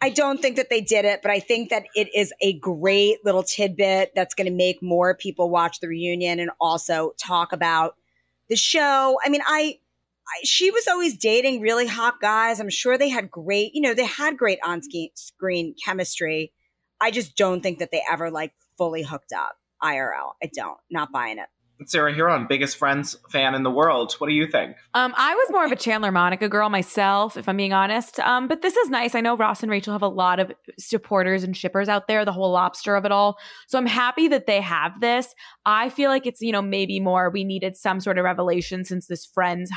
I 0.00 0.10
don't 0.10 0.40
think 0.40 0.56
that 0.56 0.70
they 0.70 0.80
did 0.80 1.04
it, 1.04 1.20
but 1.22 1.30
I 1.30 1.40
think 1.40 1.70
that 1.70 1.84
it 1.94 2.08
is 2.14 2.32
a 2.40 2.58
great 2.58 3.24
little 3.24 3.42
tidbit 3.42 4.12
that's 4.14 4.34
going 4.34 4.46
to 4.46 4.52
make 4.52 4.82
more 4.82 5.16
people 5.16 5.50
watch 5.50 5.80
the 5.80 5.88
reunion 5.88 6.40
and 6.40 6.50
also 6.60 7.12
talk 7.18 7.52
about 7.52 7.96
the 8.48 8.56
show. 8.56 9.18
I 9.24 9.28
mean, 9.28 9.40
I, 9.46 9.78
I, 10.26 10.40
she 10.44 10.70
was 10.70 10.86
always 10.88 11.16
dating 11.16 11.60
really 11.60 11.86
hot 11.86 12.20
guys. 12.20 12.60
I'm 12.60 12.70
sure 12.70 12.98
they 12.98 13.08
had 13.08 13.30
great, 13.30 13.74
you 13.74 13.80
know, 13.80 13.94
they 13.94 14.04
had 14.04 14.36
great 14.36 14.58
on 14.64 14.82
screen 15.14 15.74
chemistry. 15.82 16.52
I 17.00 17.10
just 17.10 17.36
don't 17.36 17.62
think 17.62 17.78
that 17.78 17.90
they 17.90 18.02
ever 18.10 18.30
like 18.30 18.52
fully 18.76 19.02
hooked 19.02 19.32
up 19.32 19.56
IRL. 19.82 20.32
I 20.42 20.50
don't, 20.54 20.78
not 20.90 21.12
buying 21.12 21.38
it. 21.38 21.48
Sarah 21.86 22.14
Hearon, 22.14 22.48
biggest 22.48 22.76
Friends 22.76 23.16
fan 23.30 23.54
in 23.54 23.62
the 23.62 23.70
world. 23.70 24.14
What 24.18 24.28
do 24.28 24.34
you 24.34 24.46
think? 24.46 24.76
Um, 24.94 25.12
I 25.16 25.34
was 25.34 25.50
more 25.50 25.64
of 25.64 25.72
a 25.72 25.76
Chandler 25.76 26.12
Monica 26.12 26.48
girl 26.48 26.68
myself, 26.68 27.36
if 27.36 27.48
I'm 27.48 27.56
being 27.56 27.72
honest. 27.72 28.20
Um, 28.20 28.46
but 28.48 28.62
this 28.62 28.76
is 28.76 28.90
nice. 28.90 29.14
I 29.14 29.20
know 29.20 29.36
Ross 29.36 29.62
and 29.62 29.70
Rachel 29.70 29.92
have 29.92 30.02
a 30.02 30.08
lot 30.08 30.38
of 30.38 30.52
supporters 30.78 31.42
and 31.42 31.56
shippers 31.56 31.88
out 31.88 32.06
there, 32.06 32.24
the 32.24 32.32
whole 32.32 32.52
lobster 32.52 32.94
of 32.94 33.04
it 33.04 33.12
all. 33.12 33.38
So 33.66 33.76
I'm 33.76 33.86
happy 33.86 34.28
that 34.28 34.46
they 34.46 34.60
have 34.60 35.00
this. 35.00 35.34
I 35.66 35.90
feel 35.90 36.10
like 36.10 36.26
it's, 36.26 36.40
you 36.40 36.52
know, 36.52 36.62
maybe 36.62 37.00
more 37.00 37.28
we 37.30 37.44
needed 37.44 37.76
some 37.76 38.00
sort 38.00 38.18
of 38.18 38.24
revelation 38.24 38.84
since 38.84 39.06
this 39.06 39.26
Friends 39.26 39.70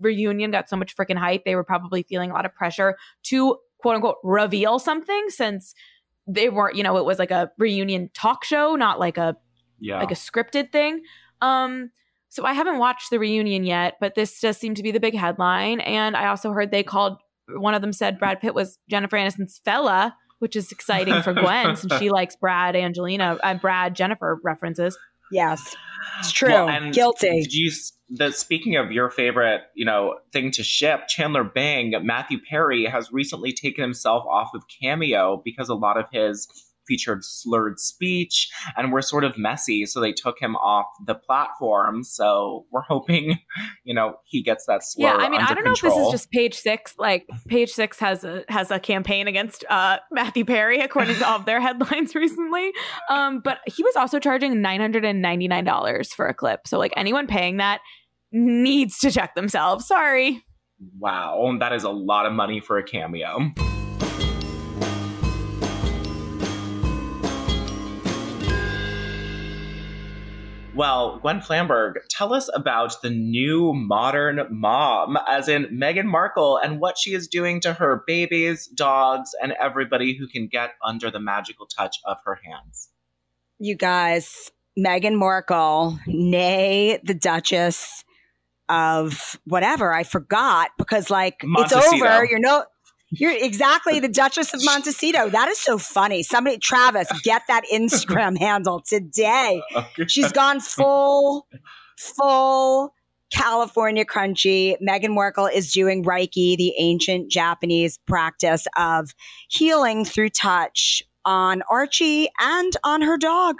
reunion 0.00 0.50
got 0.50 0.68
so 0.68 0.76
much 0.76 0.96
freaking 0.96 1.18
hype. 1.18 1.44
They 1.44 1.54
were 1.54 1.64
probably 1.64 2.02
feeling 2.02 2.30
a 2.30 2.34
lot 2.34 2.46
of 2.46 2.54
pressure 2.54 2.96
to 3.24 3.58
quote 3.78 3.96
unquote 3.96 4.16
reveal 4.22 4.78
something 4.78 5.26
since 5.28 5.74
they 6.26 6.48
weren't, 6.48 6.76
you 6.76 6.82
know, 6.82 6.96
it 6.96 7.04
was 7.04 7.18
like 7.18 7.30
a 7.30 7.50
reunion 7.58 8.10
talk 8.14 8.44
show, 8.44 8.74
not 8.74 8.98
like 8.98 9.18
a 9.18 9.36
yeah. 9.80 9.98
like 9.98 10.12
a 10.12 10.14
scripted 10.14 10.72
thing. 10.72 11.02
Um, 11.42 11.90
so 12.30 12.46
I 12.46 12.54
haven't 12.54 12.78
watched 12.78 13.10
the 13.10 13.18
reunion 13.18 13.64
yet, 13.64 13.98
but 14.00 14.14
this 14.14 14.40
does 14.40 14.56
seem 14.56 14.74
to 14.76 14.82
be 14.82 14.90
the 14.90 15.00
big 15.00 15.14
headline. 15.14 15.80
And 15.80 16.16
I 16.16 16.28
also 16.28 16.52
heard 16.52 16.70
they 16.70 16.82
called 16.82 17.18
one 17.48 17.74
of 17.74 17.82
them 17.82 17.92
said 17.92 18.18
Brad 18.18 18.40
Pitt 18.40 18.54
was 18.54 18.78
Jennifer 18.88 19.16
Aniston's 19.16 19.60
fella, 19.64 20.16
which 20.38 20.56
is 20.56 20.72
exciting 20.72 21.20
for 21.22 21.34
Gwen 21.34 21.76
since 21.76 21.92
she 21.98 22.08
likes 22.10 22.36
Brad, 22.36 22.74
Angelina, 22.74 23.38
uh, 23.42 23.54
Brad, 23.54 23.94
Jennifer 23.94 24.40
references. 24.42 24.96
Yes, 25.30 25.76
it's 26.18 26.32
true. 26.32 26.50
Well, 26.50 26.68
and 26.68 26.94
Guilty. 26.94 27.42
Did 27.42 27.52
you? 27.52 27.70
The 28.14 28.30
speaking 28.30 28.76
of 28.76 28.92
your 28.92 29.08
favorite, 29.08 29.62
you 29.74 29.86
know, 29.86 30.16
thing 30.32 30.50
to 30.52 30.62
ship, 30.62 31.08
Chandler 31.08 31.44
Bing, 31.44 31.94
Matthew 32.02 32.38
Perry 32.48 32.84
has 32.84 33.10
recently 33.10 33.52
taken 33.52 33.82
himself 33.82 34.24
off 34.26 34.50
of 34.54 34.64
Cameo 34.82 35.40
because 35.42 35.70
a 35.70 35.74
lot 35.74 35.96
of 35.96 36.04
his 36.12 36.46
featured 36.86 37.24
slurred 37.24 37.78
speech 37.78 38.48
and 38.76 38.92
were 38.92 39.02
sort 39.02 39.24
of 39.24 39.36
messy. 39.38 39.86
So 39.86 40.00
they 40.00 40.12
took 40.12 40.38
him 40.38 40.56
off 40.56 40.86
the 41.06 41.14
platform. 41.14 42.04
So 42.04 42.66
we're 42.70 42.82
hoping, 42.82 43.38
you 43.84 43.94
know, 43.94 44.14
he 44.24 44.42
gets 44.42 44.66
that 44.66 44.82
slur. 44.82 45.08
Yeah, 45.08 45.14
I 45.14 45.28
mean, 45.28 45.40
I 45.40 45.54
don't 45.54 45.64
control. 45.64 45.92
know 45.92 45.98
if 45.98 46.12
this 46.12 46.14
is 46.14 46.20
just 46.20 46.30
page 46.30 46.54
six. 46.54 46.94
Like 46.98 47.26
page 47.48 47.70
six 47.70 47.98
has 47.98 48.24
a 48.24 48.44
has 48.48 48.70
a 48.70 48.78
campaign 48.78 49.28
against 49.28 49.64
uh, 49.68 49.98
Matthew 50.10 50.44
Perry, 50.44 50.80
according 50.80 51.16
to 51.16 51.28
all 51.28 51.38
of 51.38 51.46
their 51.46 51.60
headlines 51.62 52.14
recently. 52.14 52.72
Um, 53.10 53.40
but 53.40 53.58
he 53.66 53.82
was 53.82 53.96
also 53.96 54.18
charging 54.18 54.60
nine 54.60 54.80
hundred 54.80 55.04
and 55.04 55.22
ninety 55.22 55.48
nine 55.48 55.64
dollars 55.64 56.12
for 56.12 56.26
a 56.26 56.34
clip. 56.34 56.66
So 56.66 56.78
like 56.78 56.92
anyone 56.96 57.26
paying 57.26 57.58
that 57.58 57.80
needs 58.32 58.98
to 58.98 59.10
check 59.10 59.34
themselves. 59.34 59.86
Sorry. 59.86 60.44
Wow, 60.98 61.56
that 61.60 61.72
is 61.72 61.84
a 61.84 61.90
lot 61.90 62.26
of 62.26 62.32
money 62.32 62.60
for 62.60 62.76
a 62.78 62.82
cameo. 62.82 63.52
Well, 70.74 71.18
Gwen 71.18 71.40
Flamberg, 71.40 71.96
tell 72.08 72.32
us 72.32 72.48
about 72.54 73.02
the 73.02 73.10
new 73.10 73.74
modern 73.74 74.46
mom, 74.50 75.18
as 75.28 75.46
in 75.46 75.66
Meghan 75.66 76.06
Markle, 76.06 76.56
and 76.56 76.80
what 76.80 76.96
she 76.96 77.12
is 77.12 77.28
doing 77.28 77.60
to 77.60 77.74
her 77.74 78.02
babies, 78.06 78.68
dogs, 78.68 79.32
and 79.42 79.52
everybody 79.60 80.16
who 80.16 80.26
can 80.26 80.48
get 80.48 80.70
under 80.82 81.10
the 81.10 81.20
magical 81.20 81.66
touch 81.66 81.98
of 82.06 82.16
her 82.24 82.40
hands. 82.42 82.88
You 83.58 83.76
guys, 83.76 84.50
Meghan 84.78 85.18
Markle, 85.18 85.98
nay, 86.06 86.98
the 87.04 87.14
Duchess 87.14 88.02
of 88.70 89.38
whatever, 89.44 89.92
I 89.92 90.04
forgot 90.04 90.70
because, 90.78 91.10
like, 91.10 91.44
Montecito. 91.44 91.80
it's 91.80 92.02
over. 92.02 92.24
You're 92.24 92.40
no, 92.40 92.64
you're 93.12 93.36
exactly 93.36 94.00
the 94.00 94.08
Duchess 94.08 94.54
of 94.54 94.64
Montecito. 94.64 95.28
That 95.28 95.48
is 95.48 95.60
so 95.60 95.76
funny. 95.76 96.22
Somebody, 96.22 96.56
Travis, 96.56 97.08
get 97.22 97.42
that 97.48 97.62
Instagram 97.70 98.38
handle 98.38 98.80
today. 98.80 99.62
She's 100.08 100.32
gone 100.32 100.60
full, 100.60 101.46
full 101.98 102.94
California 103.30 104.06
crunchy. 104.06 104.76
Meghan 104.82 105.14
Markle 105.14 105.46
is 105.46 105.72
doing 105.72 106.04
Reiki, 106.04 106.56
the 106.56 106.72
ancient 106.78 107.30
Japanese 107.30 107.98
practice 108.06 108.66
of 108.78 109.14
healing 109.48 110.06
through 110.06 110.30
touch 110.30 111.02
on 111.26 111.62
Archie 111.70 112.28
and 112.40 112.74
on 112.82 113.02
her 113.02 113.18
dog. 113.18 113.56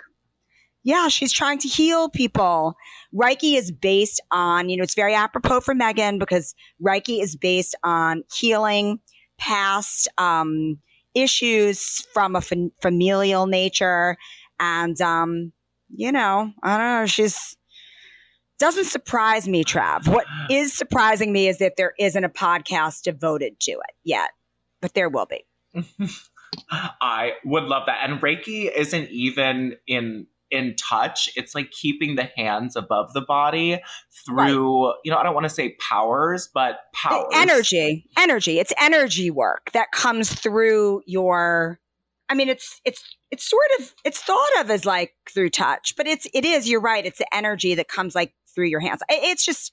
Yeah, 0.83 1.09
she's 1.09 1.33
trying 1.33 1.59
to 1.59 1.69
heal 1.69 2.09
people. 2.09 2.75
Reiki 3.15 3.57
is 3.57 3.71
based 3.71 4.21
on, 4.31 4.71
you 4.71 4.79
know, 4.79 4.83
it's 4.83 4.95
very 4.95 5.15
apropos 5.15 5.61
for 5.61 5.75
Meghan 5.75 6.19
because 6.19 6.55
Reiki 6.83 7.23
is 7.23 7.37
based 7.37 7.77
on 7.85 8.25
healing 8.35 8.99
past 9.39 10.09
um, 10.19 10.79
issues 11.15 12.07
from 12.13 12.35
a 12.37 12.39
f- 12.39 12.53
familial 12.81 13.47
nature. 13.47 14.17
And, 14.61 15.01
um, 15.01 15.53
you 15.95 16.13
know, 16.13 16.53
I 16.63 16.77
don't 16.77 17.01
know, 17.01 17.07
she's 17.07 17.57
doesn't 18.59 18.85
surprise 18.85 19.49
me, 19.49 19.65
Trav. 19.65 20.07
What 20.07 20.25
is 20.51 20.73
surprising 20.73 21.33
me 21.33 21.49
is 21.49 21.59
that 21.59 21.75
there 21.77 21.95
isn't 21.99 22.23
a 22.23 22.29
podcast 22.29 23.03
devoted 23.03 23.59
to 23.61 23.73
it 23.73 23.95
yet, 24.05 24.31
but 24.81 24.95
there 24.95 25.09
will 25.09 25.27
be. 25.27 25.45
I 26.71 27.33
would 27.45 27.65
love 27.65 27.85
that. 27.87 28.09
And 28.09 28.21
Reiki 28.21 28.71
isn't 28.71 29.11
even 29.11 29.77
in 29.87 30.27
in 30.53 30.77
touch. 30.77 31.31
It's 31.35 31.55
like 31.55 31.71
keeping 31.71 32.15
the 32.15 32.29
hands 32.37 32.77
above 32.77 33.13
the 33.15 33.23
body 33.23 33.83
through, 34.25 34.87
right. 34.87 34.95
you 35.03 35.11
know, 35.11 35.17
I 35.17 35.25
don't 35.25 35.35
want 35.35 35.45
to 35.45 35.51
say 35.51 35.77
powers, 35.81 36.49
but 36.53 36.77
powers. 36.95 37.27
Energy. 37.35 38.05
Energy. 38.17 38.61
It's 38.61 38.73
energy 38.81 39.31
work 39.31 39.73
that 39.73 39.91
comes 39.91 40.33
through 40.33 41.03
your 41.07 41.81
I 42.29 42.35
mean 42.35 42.49
it's 42.49 42.81
it's 42.85 43.03
it's 43.31 43.45
sort 43.45 43.67
of 43.79 43.95
it's 44.05 44.23
thought 44.23 44.61
of 44.61 44.71
as 44.71 44.87
like 44.87 45.15
through 45.29 45.51
touch, 45.51 45.95
but 45.97 46.07
it's 46.07 46.27
it 46.33 46.45
is, 46.45 46.69
you're 46.69 46.81
right. 46.81 47.05
It's 47.05 47.19
the 47.19 47.35
energy 47.35 47.75
that 47.75 47.89
comes 47.89 48.15
like 48.15 48.33
through 48.55 48.67
your 48.67 48.81
hands. 48.81 49.03
It's 49.09 49.45
just 49.45 49.73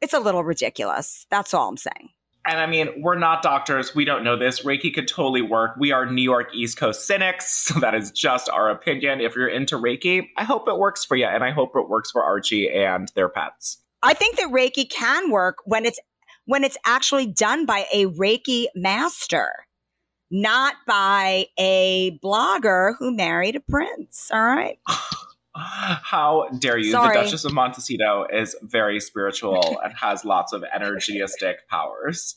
it's 0.00 0.14
a 0.14 0.20
little 0.20 0.42
ridiculous. 0.44 1.26
That's 1.30 1.54
all 1.54 1.68
I'm 1.68 1.76
saying. 1.76 2.10
And 2.46 2.58
I 2.58 2.66
mean, 2.66 3.02
we're 3.02 3.18
not 3.18 3.42
doctors. 3.42 3.94
We 3.94 4.04
don't 4.04 4.22
know 4.22 4.36
this. 4.36 4.64
Reiki 4.64 4.94
could 4.94 5.08
totally 5.08 5.40
work. 5.40 5.76
We 5.78 5.92
are 5.92 6.04
New 6.04 6.22
York 6.22 6.54
East 6.54 6.76
Coast 6.76 7.06
cynics. 7.06 7.62
So 7.74 7.80
that 7.80 7.94
is 7.94 8.10
just 8.12 8.48
our 8.50 8.70
opinion. 8.70 9.20
If 9.20 9.34
you're 9.34 9.48
into 9.48 9.76
Reiki, 9.76 10.28
I 10.36 10.44
hope 10.44 10.68
it 10.68 10.78
works 10.78 11.04
for 11.04 11.16
you. 11.16 11.24
And 11.24 11.42
I 11.42 11.50
hope 11.50 11.72
it 11.74 11.88
works 11.88 12.10
for 12.10 12.22
Archie 12.22 12.70
and 12.70 13.10
their 13.16 13.28
pets. 13.28 13.78
I 14.02 14.12
think 14.14 14.36
that 14.36 14.50
Reiki 14.50 14.88
can 14.88 15.30
work 15.30 15.56
when 15.64 15.86
it's 15.86 15.98
when 16.44 16.62
it's 16.62 16.76
actually 16.84 17.26
done 17.26 17.64
by 17.64 17.86
a 17.92 18.06
Reiki 18.06 18.66
master, 18.74 19.50
not 20.30 20.74
by 20.86 21.46
a 21.58 22.18
blogger 22.22 22.94
who 22.98 23.16
married 23.16 23.56
a 23.56 23.60
prince. 23.60 24.30
All 24.30 24.42
right. 24.42 24.78
How 25.56 26.48
dare 26.58 26.78
you? 26.78 26.90
Sorry. 26.90 27.16
The 27.16 27.24
Duchess 27.24 27.44
of 27.44 27.52
Montecito 27.52 28.26
is 28.32 28.56
very 28.62 28.98
spiritual 29.00 29.78
and 29.84 29.94
has 29.94 30.24
lots 30.24 30.52
of 30.52 30.64
energistic 30.74 31.68
powers. 31.68 32.36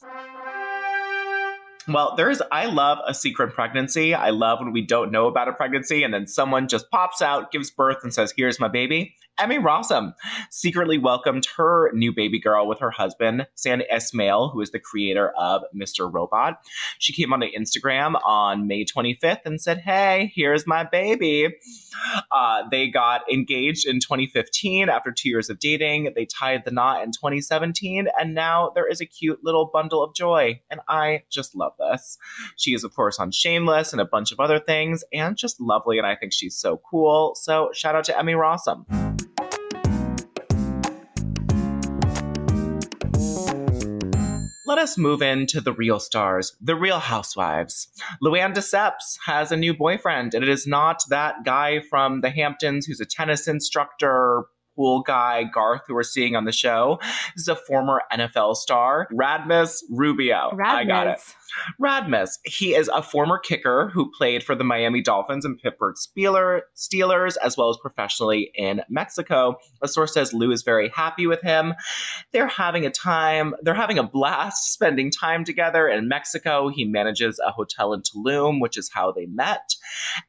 Well, 1.88 2.16
there's, 2.18 2.42
I 2.52 2.66
love 2.66 3.00
a 3.08 3.14
secret 3.14 3.54
pregnancy. 3.54 4.14
I 4.14 4.32
love 4.32 4.60
when 4.60 4.74
we 4.74 4.82
don't 4.82 5.12
know 5.12 5.28
about 5.28 5.48
a 5.48 5.54
pregnancy 5.54 6.04
and 6.04 6.14
then 6.14 6.28
someone 6.28 6.68
just 6.68 6.92
pops 6.92 7.22
out, 7.22 7.52
gives 7.52 7.72
birth, 7.72 8.00
and 8.04 8.14
says, 8.14 8.34
Here's 8.36 8.60
my 8.60 8.68
baby. 8.68 9.16
Emmy 9.40 9.60
Rossum 9.60 10.14
secretly 10.50 10.98
welcomed 10.98 11.46
her 11.58 11.92
new 11.94 12.12
baby 12.12 12.40
girl 12.40 12.68
with 12.68 12.80
her 12.80 12.90
husband, 12.90 13.46
Sam 13.56 13.82
Esmail, 13.94 14.52
who 14.52 14.62
is 14.62 14.72
the 14.72 14.80
creator 14.80 15.30
of 15.38 15.64
Mr. 15.76 16.12
Robot. 16.12 16.60
She 16.98 17.14
came 17.14 17.32
onto 17.32 17.48
Instagram 17.48 18.20
on 18.26 18.68
May 18.68 18.84
25th 18.84 19.42
and 19.46 19.62
said, 19.62 19.80
Hey, 19.80 20.32
here's 20.36 20.66
my 20.66 20.84
baby. 20.84 21.56
Uh, 22.32 22.64
they 22.72 22.88
got 22.88 23.22
engaged 23.32 23.88
in 23.88 24.00
2015 24.00 24.90
after 24.90 25.12
two 25.12 25.30
years 25.30 25.50
of 25.50 25.60
dating. 25.60 26.14
They 26.16 26.26
tied 26.26 26.66
the 26.66 26.72
knot 26.72 27.04
in 27.04 27.12
2017, 27.12 28.08
and 28.20 28.34
now 28.34 28.72
there 28.74 28.88
is 28.88 29.02
a 29.02 29.06
cute 29.06 29.44
little 29.44 29.66
bundle 29.66 30.04
of 30.04 30.16
joy. 30.16 30.60
And 30.72 30.80
I 30.88 31.24
just 31.30 31.56
love 31.56 31.74
this. 31.78 32.18
She 32.56 32.74
is, 32.74 32.84
of 32.84 32.96
course, 32.96 33.20
on 33.20 33.32
Shameless 33.32 33.92
and 33.92 34.02
a 34.02 34.06
bunch 34.06 34.32
of 34.32 34.40
other 34.40 34.60
things, 34.60 35.04
and 35.14 35.38
just 35.38 35.62
lovely. 35.62 35.98
And 35.98 36.08
I 36.08 36.16
think 36.16 36.34
she's 36.34 36.56
so 36.58 36.82
cool. 36.90 37.36
So 37.36 37.70
shout 37.74 37.96
out 37.96 38.06
to 38.06 38.18
Emmy 38.18 38.34
Rossum. 38.34 39.27
Let 44.78 44.84
us 44.84 44.96
move 44.96 45.24
into 45.24 45.60
the 45.60 45.74
real 45.74 46.00
stars, 46.00 46.56
the 46.62 46.76
real 46.76 47.00
housewives. 47.00 47.88
Luann 48.22 48.54
de 48.54 48.62
Lesseps 48.62 49.18
has 49.26 49.52
a 49.52 49.58
new 49.58 49.74
boyfriend, 49.74 50.36
and 50.36 50.44
it 50.44 50.50
is 50.50 50.68
not 50.68 51.02
that 51.10 51.44
guy 51.44 51.80
from 51.90 52.22
the 52.22 52.30
Hamptons 52.30 52.86
who's 52.86 53.00
a 53.00 53.06
tennis 53.06 53.48
instructor, 53.48 54.46
pool 54.78 55.02
guy, 55.02 55.44
Garth, 55.44 55.82
who 55.88 55.96
we're 55.96 56.04
seeing 56.04 56.36
on 56.36 56.46
the 56.46 56.52
show. 56.52 57.00
This 57.36 57.42
is 57.42 57.48
a 57.48 57.56
former 57.56 58.04
NFL 58.14 58.56
star, 58.56 59.10
Radmus 59.12 59.84
Rubio. 59.90 60.52
Radmus. 60.54 60.66
I 60.66 60.84
got 60.86 61.08
it. 61.08 61.20
Radmus. 61.82 62.38
He 62.46 62.76
is 62.76 62.90
a 62.94 63.02
former 63.02 63.40
kicker 63.40 63.90
who 63.94 64.12
played 64.12 64.44
for 64.44 64.54
the 64.54 64.64
Miami 64.64 65.02
Dolphins 65.02 65.46
and 65.46 65.58
Pittsburgh 65.58 65.96
Steelers, 65.96 67.38
as 67.44 67.58
well 67.58 67.70
as 67.70 67.78
professionally 67.78 68.52
in 68.54 68.82
Mexico. 68.90 69.58
A 69.82 69.88
source 69.88 70.14
says 70.14 70.34
Lou 70.34 70.52
is 70.52 70.62
very 70.62 70.90
happy 70.90 71.26
with 71.26 71.42
him. 71.42 71.74
They're 72.32 72.48
having 72.48 72.86
a 72.86 72.92
time, 72.92 73.56
they're 73.64 73.74
having 73.74 73.98
a 73.98 74.04
blast 74.04 74.72
spending 74.72 75.10
time 75.10 75.44
together 75.44 75.88
in 75.88 76.08
Mexico. 76.08 76.70
He 76.70 76.86
manages 76.86 77.40
a 77.46 77.52
hotel 77.52 77.94
in 77.94 78.02
Tulum, 78.02 78.62
which 78.62 78.78
is 78.78 78.92
how 78.94 79.12
they 79.12 79.26
met. 79.26 79.74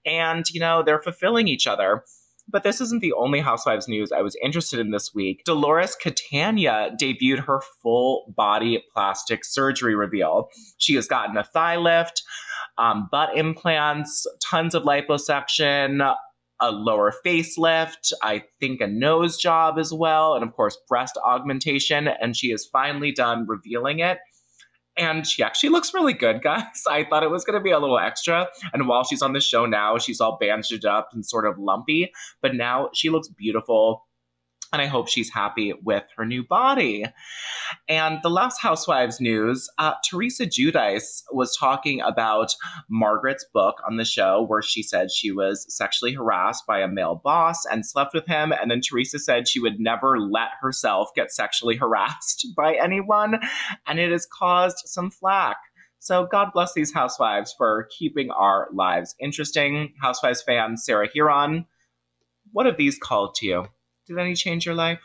And, 0.07 0.49
you 0.51 0.61
know, 0.61 0.83
they're 0.83 1.03
fulfilling 1.03 1.49
each 1.49 1.67
other. 1.67 2.05
But 2.51 2.63
this 2.63 2.81
isn't 2.81 3.01
the 3.01 3.13
only 3.13 3.41
Housewives 3.41 3.89
news 3.89 4.11
I 4.11 4.23
was 4.23 4.37
interested 4.43 4.81
in 4.81 4.91
this 4.91 5.15
week. 5.15 5.43
Dolores 5.45 5.95
Catania 5.95 6.97
debuted 7.01 7.45
her 7.45 7.61
full 7.83 8.33
body 8.37 8.85
plastic 8.93 9.45
surgery 9.45 9.95
reveal. 9.95 10.49
She 10.79 10.95
has 10.95 11.07
gotten 11.07 11.37
a 11.37 11.45
thigh 11.45 11.77
lift, 11.77 12.23
um, 12.79 13.09
butt 13.11 13.37
implants, 13.37 14.27
tons 14.43 14.75
of 14.75 14.85
liposuction, 14.85 16.15
a 16.61 16.73
lower 16.73 17.13
facelift, 17.25 18.13
I 18.23 18.43
think 18.61 18.81
a 18.81 18.87
nose 18.87 19.37
job 19.37 19.79
as 19.79 19.93
well, 19.93 20.35
and 20.35 20.43
of 20.43 20.53
course, 20.55 20.77
breast 20.89 21.17
augmentation. 21.25 22.09
And 22.09 22.37
she 22.37 22.51
is 22.51 22.67
finally 22.67 23.13
done 23.13 23.47
revealing 23.47 24.01
it 24.01 24.19
and 24.99 25.27
she 25.27 25.43
actually 25.43 25.71
looks 25.71 25.95
really 25.95 26.13
good, 26.13 26.43
guys. 26.43 26.65
I 26.91 27.05
thought 27.05 27.23
it 27.23 27.31
was 27.31 27.45
going 27.45 27.59
to 27.59 27.63
be 27.63 27.71
a 27.71 27.79
little 27.79 27.99
extra. 27.99 28.49
And 28.73 28.89
while 28.89 29.05
she's 29.05 29.23
on 29.23 29.33
the 29.33 29.41
show 29.41 29.65
now, 29.67 29.99
she's 29.99 30.21
all 30.21 30.37
bandaged 30.39 30.85
up 30.85 31.11
and 31.13 31.25
sort 31.25 31.47
of 31.47 31.59
lumpy, 31.59 32.13
but 32.43 32.55
now 32.55 32.91
she 32.95 33.11
looks 33.11 33.29
beautiful 33.29 34.05
and 34.73 34.83
I 34.83 34.87
hope 34.87 35.09
she's 35.09 35.31
happy 35.31 35.73
with 35.83 36.05
her 36.17 36.27
new 36.27 36.45
body. 36.45 37.05
And 37.89 38.19
the 38.23 38.31
last 38.31 38.61
Housewives 38.61 39.21
news 39.21 39.69
uh, 39.79 39.95
Teresa 40.09 40.47
Giudice 40.47 41.23
was 41.33 41.57
talking 41.57 42.01
about 42.01 42.55
Margaret's 42.91 43.47
book 43.53 43.77
on 43.89 43.97
the 43.97 44.05
show, 44.05 44.45
where 44.47 44.63
she 44.63 44.83
said 44.83 45.11
she 45.11 45.33
was 45.33 45.67
sexually 45.75 46.13
harassed 46.13 46.67
by 46.67 46.81
a 46.81 46.89
male 46.89 47.21
boss 47.23 47.65
and 47.65 47.87
slept 47.87 48.15
with 48.15 48.27
him. 48.27 48.53
And 48.53 48.71
then 48.71 48.81
Teresa 48.81 49.19
said 49.19 49.49
she 49.49 49.61
would 49.61 49.81
never 49.81 50.19
let 50.19 50.51
herself 50.61 51.11
get 51.15 51.33
sexually 51.33 51.77
harassed 51.79 52.47
by 52.57 52.75
anyone. 52.75 53.41
And 53.87 53.99
it 53.99 54.13
has 54.13 54.27
caused 54.27 54.83
some 54.87 55.11
flack. 55.11 55.57
So 56.01 56.27
God 56.27 56.51
bless 56.53 56.75
these 56.75 56.93
housewives 56.93 57.55
for 57.57 57.89
keeping 57.99 58.31
our 58.31 58.69
lives 58.73 59.15
interesting. 59.21 59.95
Housewives 60.01 60.43
fan 60.43 60.77
Sarah 60.77 61.09
Hearon, 61.09 61.67
what 62.53 62.67
have 62.67 62.77
these 62.77 62.99
called 62.99 63.35
to 63.37 63.47
you? 63.47 63.67
Did 64.09 64.19
any 64.19 64.35
change 64.35 64.67
your 64.67 64.75
life? 64.75 65.01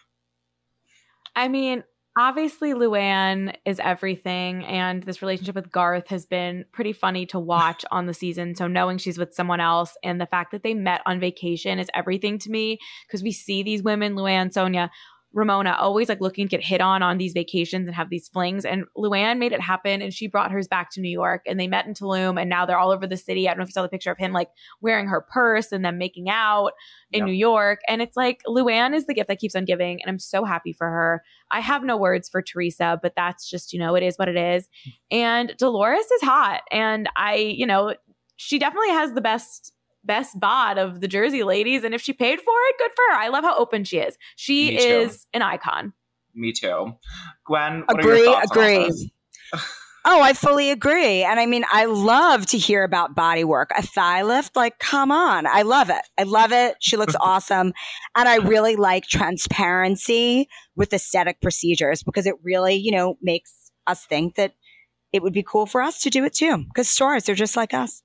I 1.35 1.47
mean, 1.47 1.83
obviously 2.17 2.73
Luann 2.73 3.55
is 3.65 3.79
everything 3.79 4.63
and 4.65 5.01
this 5.03 5.21
relationship 5.21 5.55
with 5.55 5.71
Garth 5.71 6.07
has 6.09 6.25
been 6.25 6.65
pretty 6.71 6.93
funny 6.93 7.25
to 7.27 7.39
watch 7.39 7.83
on 7.91 8.05
the 8.05 8.13
season. 8.13 8.55
So 8.55 8.67
knowing 8.67 8.97
she's 8.97 9.17
with 9.17 9.33
someone 9.33 9.59
else 9.59 9.97
and 10.03 10.21
the 10.21 10.27
fact 10.27 10.51
that 10.51 10.63
they 10.63 10.73
met 10.73 11.01
on 11.05 11.19
vacation 11.19 11.79
is 11.79 11.89
everything 11.93 12.37
to 12.39 12.51
me 12.51 12.77
because 13.07 13.23
we 13.23 13.31
see 13.31 13.63
these 13.63 13.83
women, 13.83 14.15
Luann, 14.15 14.53
Sonja, 14.53 14.89
Ramona 15.33 15.75
always 15.79 16.09
like 16.09 16.21
looking 16.21 16.47
to 16.47 16.49
get 16.49 16.63
hit 16.63 16.79
on 16.79 17.01
on 17.01 17.17
these 17.17 17.33
vacations 17.33 17.87
and 17.87 17.95
have 17.95 18.09
these 18.09 18.29
flings. 18.29 18.65
And 18.65 18.85
Luann 18.95 19.39
made 19.39 19.51
it 19.51 19.59
happen 19.59 20.01
and 20.01 20.13
she 20.13 20.27
brought 20.27 20.51
hers 20.51 20.67
back 20.67 20.91
to 20.91 21.01
New 21.01 21.09
York 21.09 21.41
and 21.47 21.59
they 21.59 21.67
met 21.67 21.85
in 21.85 21.93
Tulum 21.93 22.39
and 22.39 22.49
now 22.49 22.65
they're 22.65 22.77
all 22.77 22.91
over 22.91 23.07
the 23.07 23.17
city. 23.17 23.47
I 23.47 23.51
don't 23.51 23.57
know 23.57 23.63
if 23.63 23.69
you 23.69 23.73
saw 23.73 23.81
the 23.81 23.89
picture 23.89 24.11
of 24.11 24.17
him 24.17 24.31
like 24.31 24.49
wearing 24.81 25.07
her 25.07 25.21
purse 25.21 25.71
and 25.71 25.83
them 25.83 25.97
making 25.97 26.29
out 26.29 26.73
in 27.11 27.19
yep. 27.19 27.27
New 27.27 27.33
York. 27.33 27.79
And 27.87 28.01
it's 28.01 28.15
like 28.15 28.41
Luann 28.47 28.95
is 28.95 29.05
the 29.05 29.13
gift 29.13 29.27
that 29.27 29.39
keeps 29.39 29.55
on 29.55 29.65
giving. 29.65 30.01
And 30.01 30.09
I'm 30.09 30.19
so 30.19 30.45
happy 30.45 30.73
for 30.73 30.87
her. 30.87 31.23
I 31.51 31.59
have 31.59 31.83
no 31.83 31.97
words 31.97 32.29
for 32.29 32.41
Teresa, 32.41 32.99
but 33.01 33.13
that's 33.15 33.49
just, 33.49 33.73
you 33.73 33.79
know, 33.79 33.95
it 33.95 34.03
is 34.03 34.17
what 34.17 34.27
it 34.27 34.37
is. 34.37 34.67
Hmm. 34.83 34.89
And 35.11 35.53
Dolores 35.57 36.05
is 36.05 36.21
hot. 36.21 36.61
And 36.71 37.09
I, 37.15 37.35
you 37.35 37.65
know, 37.65 37.95
she 38.35 38.59
definitely 38.59 38.89
has 38.89 39.13
the 39.13 39.21
best 39.21 39.73
best 40.03 40.39
bod 40.39 40.77
of 40.77 41.01
the 41.01 41.07
Jersey 41.07 41.43
ladies. 41.43 41.83
And 41.83 41.93
if 41.93 42.01
she 42.01 42.13
paid 42.13 42.39
for 42.39 42.53
it, 42.69 42.75
good 42.77 42.91
for 42.95 43.03
her. 43.11 43.19
I 43.19 43.29
love 43.29 43.43
how 43.43 43.57
open 43.57 43.83
she 43.83 43.99
is. 43.99 44.17
She 44.35 44.77
is 44.77 45.27
an 45.33 45.41
icon. 45.41 45.93
Me 46.35 46.51
too. 46.51 46.93
Gwen, 47.45 47.83
agree, 47.89 48.35
agree. 48.43 49.11
Oh, 50.05 50.21
I 50.21 50.33
fully 50.33 50.69
agree. 50.69 51.23
And 51.23 51.39
I 51.39 51.45
mean, 51.45 51.63
I 51.71 51.85
love 51.85 52.45
to 52.47 52.57
hear 52.57 52.83
about 52.83 53.15
body 53.15 53.45
work. 53.45 53.71
A 53.77 53.81
thigh 53.81 54.23
lift, 54.23 54.53
like, 54.53 54.77
come 54.77 55.11
on. 55.13 55.47
I 55.47 55.61
love 55.61 55.89
it. 55.89 56.01
I 56.17 56.23
love 56.23 56.51
it. 56.51 56.75
She 56.81 56.97
looks 56.97 57.15
awesome. 57.21 57.71
And 58.13 58.27
I 58.27 58.35
really 58.37 58.75
like 58.75 59.05
transparency 59.05 60.49
with 60.75 60.91
aesthetic 60.91 61.39
procedures 61.39 62.03
because 62.03 62.25
it 62.25 62.35
really, 62.43 62.75
you 62.75 62.91
know, 62.91 63.17
makes 63.21 63.71
us 63.87 64.05
think 64.05 64.35
that 64.35 64.53
it 65.13 65.23
would 65.23 65.33
be 65.33 65.43
cool 65.43 65.65
for 65.65 65.81
us 65.81 66.01
to 66.01 66.09
do 66.09 66.25
it 66.25 66.33
too. 66.33 66.65
Because 66.65 66.89
stars, 66.89 67.23
they're 67.23 67.33
just 67.33 67.55
like 67.55 67.73
us. 67.73 68.01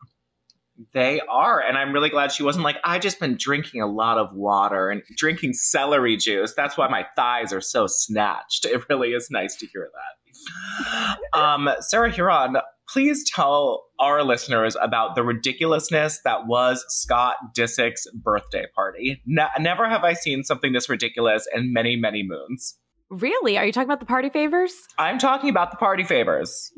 They 0.92 1.20
are. 1.28 1.60
And 1.60 1.76
I'm 1.76 1.92
really 1.92 2.08
glad 2.08 2.32
she 2.32 2.42
wasn't 2.42 2.64
like, 2.64 2.76
I 2.84 2.98
just 2.98 3.18
been 3.18 3.36
drinking 3.36 3.82
a 3.82 3.86
lot 3.86 4.18
of 4.18 4.32
water 4.32 4.90
and 4.90 5.02
drinking 5.16 5.54
celery 5.54 6.16
juice. 6.16 6.54
That's 6.56 6.76
why 6.76 6.88
my 6.88 7.04
thighs 7.16 7.52
are 7.52 7.60
so 7.60 7.86
snatched. 7.86 8.64
It 8.64 8.88
really 8.88 9.08
is 9.10 9.28
nice 9.30 9.56
to 9.56 9.66
hear 9.66 9.88
that. 9.92 11.38
Um, 11.38 11.68
Sarah 11.80 12.12
Hearon, 12.12 12.60
please 12.88 13.28
tell 13.28 13.84
our 13.98 14.22
listeners 14.22 14.76
about 14.80 15.14
the 15.14 15.22
ridiculousness 15.22 16.20
that 16.24 16.46
was 16.46 16.84
Scott 16.88 17.36
Disick's 17.56 18.06
birthday 18.14 18.64
party. 18.74 19.20
Ne- 19.26 19.48
never 19.58 19.88
have 19.88 20.04
I 20.04 20.12
seen 20.12 20.44
something 20.44 20.72
this 20.72 20.88
ridiculous 20.88 21.46
in 21.54 21.72
many, 21.72 21.96
many 21.96 22.22
moons. 22.22 22.78
Really? 23.10 23.58
Are 23.58 23.64
you 23.64 23.72
talking 23.72 23.88
about 23.88 24.00
the 24.00 24.06
party 24.06 24.28
favors? 24.28 24.74
I'm 24.98 25.18
talking 25.18 25.50
about 25.50 25.70
the 25.70 25.76
party 25.76 26.04
favors. 26.04 26.70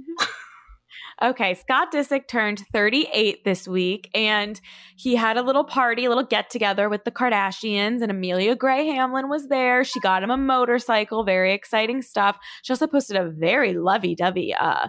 Okay, 1.23 1.53
Scott 1.53 1.93
Disick 1.93 2.29
turned 2.29 2.65
38 2.73 3.45
this 3.45 3.69
week 3.69 4.09
and 4.15 4.59
he 4.97 5.17
had 5.17 5.37
a 5.37 5.43
little 5.43 5.65
party, 5.65 6.07
a 6.07 6.09
little 6.09 6.25
get 6.25 6.49
together 6.49 6.89
with 6.89 7.05
the 7.05 7.11
Kardashians 7.11 8.01
and 8.01 8.11
Amelia 8.11 8.57
Gray 8.57 8.87
Hamlin 8.87 9.29
was 9.29 9.49
there. 9.49 9.85
She 9.85 10.01
got 10.01 10.23
him 10.23 10.31
a 10.31 10.39
motorcycle, 10.39 11.23
very 11.23 11.53
exciting 11.53 12.01
stuff. 12.01 12.39
She 12.63 12.73
also 12.73 12.87
posted 12.87 13.17
a 13.17 13.29
very 13.29 13.75
lovey-dovey 13.75 14.55
uh 14.55 14.89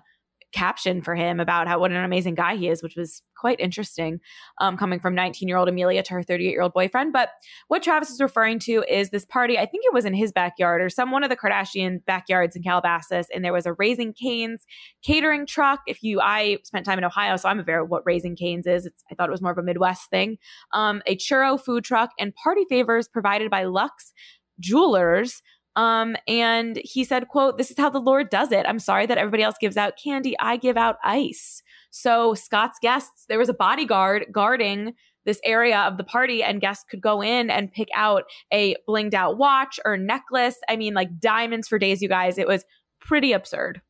caption 0.52 1.02
for 1.02 1.16
him 1.16 1.40
about 1.40 1.68
how 1.68 1.80
what 1.80 1.92
an 1.92 2.04
amazing 2.04 2.36
guy 2.36 2.56
he 2.56 2.68
is, 2.68 2.84
which 2.84 2.96
was 2.96 3.22
quite 3.36 3.60
interesting 3.60 4.20
um, 4.60 4.78
coming 4.78 5.00
from 5.00 5.16
19 5.16 5.48
year 5.48 5.58
old 5.58 5.68
Amelia 5.68 6.04
to 6.04 6.14
her 6.14 6.24
38 6.24 6.50
year 6.50 6.62
old 6.62 6.74
boyfriend. 6.74 7.14
But 7.14 7.30
what 7.68 7.82
Travis 7.82 8.10
is 8.10 8.22
referring 8.22 8.60
to 8.60 8.84
is 8.88 9.10
this 9.10 9.26
party. 9.26 9.58
I 9.58 9.66
think 9.66 9.84
it 9.86 9.94
was 9.94 10.06
in 10.06 10.14
his 10.14 10.32
backyard 10.32 10.82
or 10.82 10.90
some 10.90 11.12
one 11.12 11.24
of 11.24 11.30
the 11.30 11.38
Kardashian 11.38 12.04
backyards 12.06 12.56
in 12.56 12.64
Calabasas, 12.64 13.28
and 13.34 13.44
there 13.44 13.54
was 13.54 13.66
a 13.66 13.74
Raising 13.74 14.14
Canes 14.14 14.66
catering 15.04 15.46
truck. 15.46 15.82
If 15.88 16.04
you, 16.04 16.22
I 16.22 16.58
spent 16.64 16.86
time 16.86 16.98
in 16.98 17.04
Ohio, 17.04 17.36
so 17.38 17.50
I'm 17.50 17.60
aware 17.60 17.82
of 17.82 17.90
what 17.90 18.04
Raising 18.06 18.36
Canes 18.36 18.68
is. 18.68 18.86
It's, 18.86 19.04
I 19.12 19.16
thought 19.16 19.30
it 19.30 19.32
was 19.32 19.42
more 19.42 19.52
of 19.52 19.58
a 19.58 19.64
Midwest 19.64 20.10
thing. 20.10 20.38
Um, 20.74 21.02
a 21.06 21.16
churro 21.16 21.60
food 21.60 21.84
truck 21.84 22.12
and 22.20 22.34
party 22.36 22.66
favors 22.70 23.08
provided 23.08 23.50
by 23.50 23.64
Lux 23.64 24.14
Jewelers. 24.60 25.42
Um, 25.76 26.16
and 26.28 26.80
he 26.84 27.04
said, 27.04 27.28
quote, 27.30 27.58
this 27.58 27.72
is 27.72 27.78
how 27.78 27.90
the 27.90 28.00
Lord 28.00 28.30
does 28.30 28.52
it. 28.52 28.66
I'm 28.68 28.80
sorry 28.80 29.06
that 29.06 29.18
everybody 29.18 29.44
else 29.44 29.56
gives 29.60 29.78
out 29.78 29.94
candy. 30.02 30.36
I 30.40 30.58
give 30.58 30.78
out 30.78 30.98
ice. 31.04 31.64
So 31.92 32.34
Scott's 32.34 32.78
guests, 32.82 33.26
there 33.28 33.40
was 33.40 33.50
a 33.50 33.54
bodyguard 33.54 34.28
guarding 34.32 34.94
this 35.26 35.40
area 35.44 35.80
of 35.80 35.98
the 35.98 36.04
party 36.04 36.44
and 36.44 36.60
guests 36.60 36.84
could 36.90 37.02
go 37.02 37.22
in 37.22 37.50
and 37.50 37.72
pick 37.72 37.90
out 37.96 38.24
a 38.52 38.76
blinged 38.88 39.14
out 39.14 39.38
watch 39.38 39.80
or 39.86 39.96
necklace. 39.98 40.58
I 40.68 40.76
mean, 40.76 40.94
like 40.94 41.20
diamonds 41.20 41.68
for 41.68 41.78
days, 41.78 42.02
you 42.02 42.10
guys. 42.10 42.38
It 42.38 42.48
was 42.48 42.66
pretty 43.00 43.32
absurd. 43.32 43.82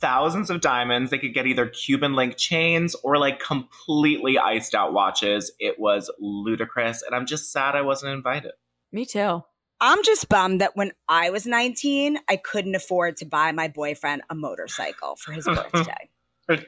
Thousands 0.00 0.48
of 0.48 0.60
diamonds. 0.60 1.10
They 1.10 1.18
could 1.18 1.34
get 1.34 1.46
either 1.46 1.66
Cuban 1.66 2.14
link 2.14 2.36
chains 2.36 2.94
or 3.02 3.18
like 3.18 3.40
completely 3.40 4.38
iced 4.38 4.74
out 4.74 4.92
watches. 4.92 5.52
It 5.58 5.78
was 5.78 6.10
ludicrous. 6.18 7.02
And 7.02 7.14
I'm 7.14 7.26
just 7.26 7.52
sad 7.52 7.74
I 7.74 7.82
wasn't 7.82 8.12
invited. 8.12 8.52
Me 8.92 9.04
too. 9.04 9.42
I'm 9.80 10.02
just 10.02 10.28
bummed 10.28 10.60
that 10.60 10.76
when 10.76 10.92
I 11.08 11.30
was 11.30 11.46
19, 11.46 12.18
I 12.28 12.36
couldn't 12.36 12.74
afford 12.74 13.16
to 13.18 13.26
buy 13.26 13.52
my 13.52 13.68
boyfriend 13.68 14.22
a 14.28 14.34
motorcycle 14.34 15.16
for 15.16 15.32
his 15.32 15.44
birthday. 15.44 16.08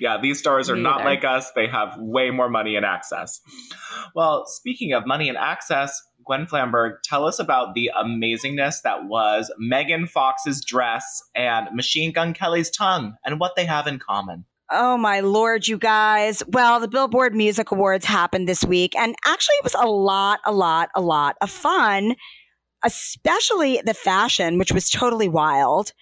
yeah, 0.00 0.18
these 0.20 0.38
stars 0.38 0.70
are 0.70 0.76
not 0.76 1.04
like 1.04 1.24
us. 1.24 1.50
They 1.52 1.66
have 1.66 1.96
way 1.98 2.30
more 2.30 2.48
money 2.48 2.76
and 2.76 2.84
access. 2.84 3.40
Well, 4.14 4.46
speaking 4.46 4.92
of 4.92 5.06
money 5.06 5.28
and 5.28 5.38
access, 5.38 6.00
Gwen 6.24 6.46
Flamberg, 6.46 6.96
tell 7.02 7.26
us 7.26 7.38
about 7.38 7.74
the 7.74 7.90
amazingness 7.96 8.82
that 8.82 9.06
was 9.06 9.50
Megan 9.58 10.06
Fox's 10.06 10.64
dress 10.64 11.22
and 11.34 11.68
Machine 11.74 12.12
Gun 12.12 12.34
Kelly's 12.34 12.70
tongue 12.70 13.16
and 13.24 13.40
what 13.40 13.56
they 13.56 13.64
have 13.64 13.86
in 13.86 13.98
common. 13.98 14.44
Oh 14.74 14.96
my 14.96 15.20
lord, 15.20 15.68
you 15.68 15.76
guys. 15.76 16.42
Well, 16.48 16.80
the 16.80 16.88
Billboard 16.88 17.34
Music 17.34 17.70
Awards 17.70 18.06
happened 18.06 18.48
this 18.48 18.64
week, 18.64 18.96
and 18.96 19.14
actually 19.26 19.56
it 19.56 19.64
was 19.64 19.74
a 19.74 19.86
lot, 19.86 20.40
a 20.46 20.52
lot, 20.52 20.88
a 20.96 21.02
lot 21.02 21.36
of 21.42 21.50
fun, 21.50 22.16
especially 22.82 23.82
the 23.84 23.92
fashion, 23.92 24.56
which 24.56 24.72
was 24.72 24.88
totally 24.88 25.28
wild. 25.28 25.92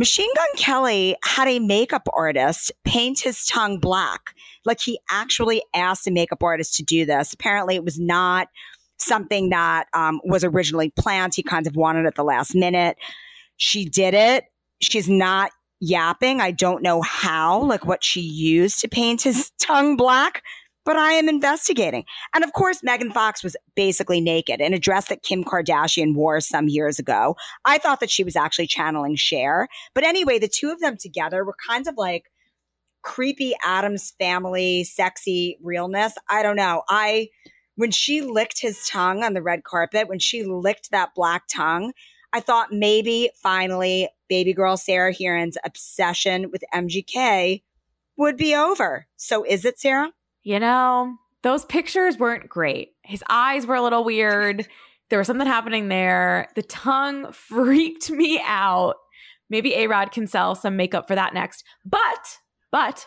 Machine 0.00 0.30
Gun 0.34 0.48
Kelly 0.56 1.14
had 1.24 1.46
a 1.46 1.60
makeup 1.60 2.08
artist 2.12 2.72
paint 2.84 3.20
his 3.20 3.44
tongue 3.44 3.78
black. 3.78 4.34
Like 4.64 4.80
he 4.80 4.98
actually 5.08 5.62
asked 5.72 6.08
a 6.08 6.10
makeup 6.10 6.42
artist 6.42 6.74
to 6.78 6.82
do 6.82 7.06
this. 7.06 7.32
Apparently, 7.32 7.76
it 7.76 7.84
was 7.84 8.00
not 8.00 8.48
something 8.98 9.50
that 9.50 9.86
um, 9.94 10.20
was 10.24 10.42
originally 10.42 10.90
planned. 10.98 11.34
He 11.36 11.44
kind 11.44 11.66
of 11.66 11.76
wanted 11.76 12.00
it 12.00 12.08
at 12.08 12.14
the 12.16 12.24
last 12.24 12.56
minute. 12.56 12.96
She 13.56 13.84
did 13.84 14.14
it. 14.14 14.46
She's 14.80 15.08
not 15.08 15.52
yapping. 15.80 16.40
I 16.40 16.50
don't 16.50 16.82
know 16.82 17.02
how, 17.02 17.62
like 17.62 17.86
what 17.86 18.04
she 18.04 18.20
used 18.20 18.80
to 18.80 18.88
paint 18.88 19.22
his 19.22 19.36
mm-hmm. 19.36 19.72
tongue 19.72 19.96
black, 19.96 20.42
but 20.84 20.96
I 20.96 21.12
am 21.12 21.28
investigating. 21.28 22.04
And 22.34 22.44
of 22.44 22.52
course, 22.52 22.80
Megan 22.82 23.10
Fox 23.10 23.42
was 23.42 23.56
basically 23.74 24.20
naked 24.20 24.60
in 24.60 24.74
a 24.74 24.78
dress 24.78 25.08
that 25.08 25.22
Kim 25.22 25.44
Kardashian 25.44 26.14
wore 26.14 26.40
some 26.40 26.68
years 26.68 26.98
ago. 26.98 27.36
I 27.64 27.78
thought 27.78 28.00
that 28.00 28.10
she 28.10 28.24
was 28.24 28.36
actually 28.36 28.66
channeling 28.66 29.16
Cher. 29.16 29.68
But 29.94 30.04
anyway, 30.04 30.38
the 30.38 30.48
two 30.48 30.70
of 30.70 30.80
them 30.80 30.96
together 30.98 31.44
were 31.44 31.56
kind 31.68 31.86
of 31.86 31.94
like 31.96 32.24
creepy 33.02 33.54
Addams 33.64 34.12
family, 34.18 34.84
sexy 34.84 35.58
realness. 35.62 36.14
I 36.28 36.42
don't 36.42 36.56
know. 36.56 36.82
I, 36.88 37.28
when 37.76 37.90
she 37.90 38.20
licked 38.20 38.60
his 38.60 38.86
tongue 38.86 39.22
on 39.22 39.32
the 39.32 39.42
red 39.42 39.64
carpet, 39.64 40.08
when 40.08 40.18
she 40.18 40.44
licked 40.44 40.90
that 40.90 41.14
black 41.14 41.44
tongue, 41.50 41.92
I 42.32 42.40
thought 42.40 42.72
maybe 42.72 43.30
finally 43.34 44.08
baby 44.28 44.52
girl 44.52 44.76
Sarah 44.76 45.12
Hearon's 45.12 45.58
obsession 45.64 46.50
with 46.50 46.62
MGK 46.72 47.62
would 48.16 48.36
be 48.36 48.54
over. 48.54 49.06
So 49.16 49.44
is 49.44 49.64
it, 49.64 49.78
Sarah? 49.80 50.12
You 50.42 50.60
know, 50.60 51.16
those 51.42 51.64
pictures 51.64 52.18
weren't 52.18 52.48
great. 52.48 52.92
His 53.02 53.24
eyes 53.28 53.66
were 53.66 53.74
a 53.74 53.82
little 53.82 54.04
weird. 54.04 54.66
There 55.08 55.18
was 55.18 55.26
something 55.26 55.46
happening 55.46 55.88
there. 55.88 56.48
The 56.54 56.62
tongue 56.62 57.32
freaked 57.32 58.10
me 58.10 58.40
out. 58.44 58.96
Maybe 59.48 59.74
A 59.74 59.88
Rod 59.88 60.12
can 60.12 60.26
sell 60.26 60.54
some 60.54 60.76
makeup 60.76 61.08
for 61.08 61.16
that 61.16 61.34
next. 61.34 61.64
But, 61.84 62.38
but 62.70 63.06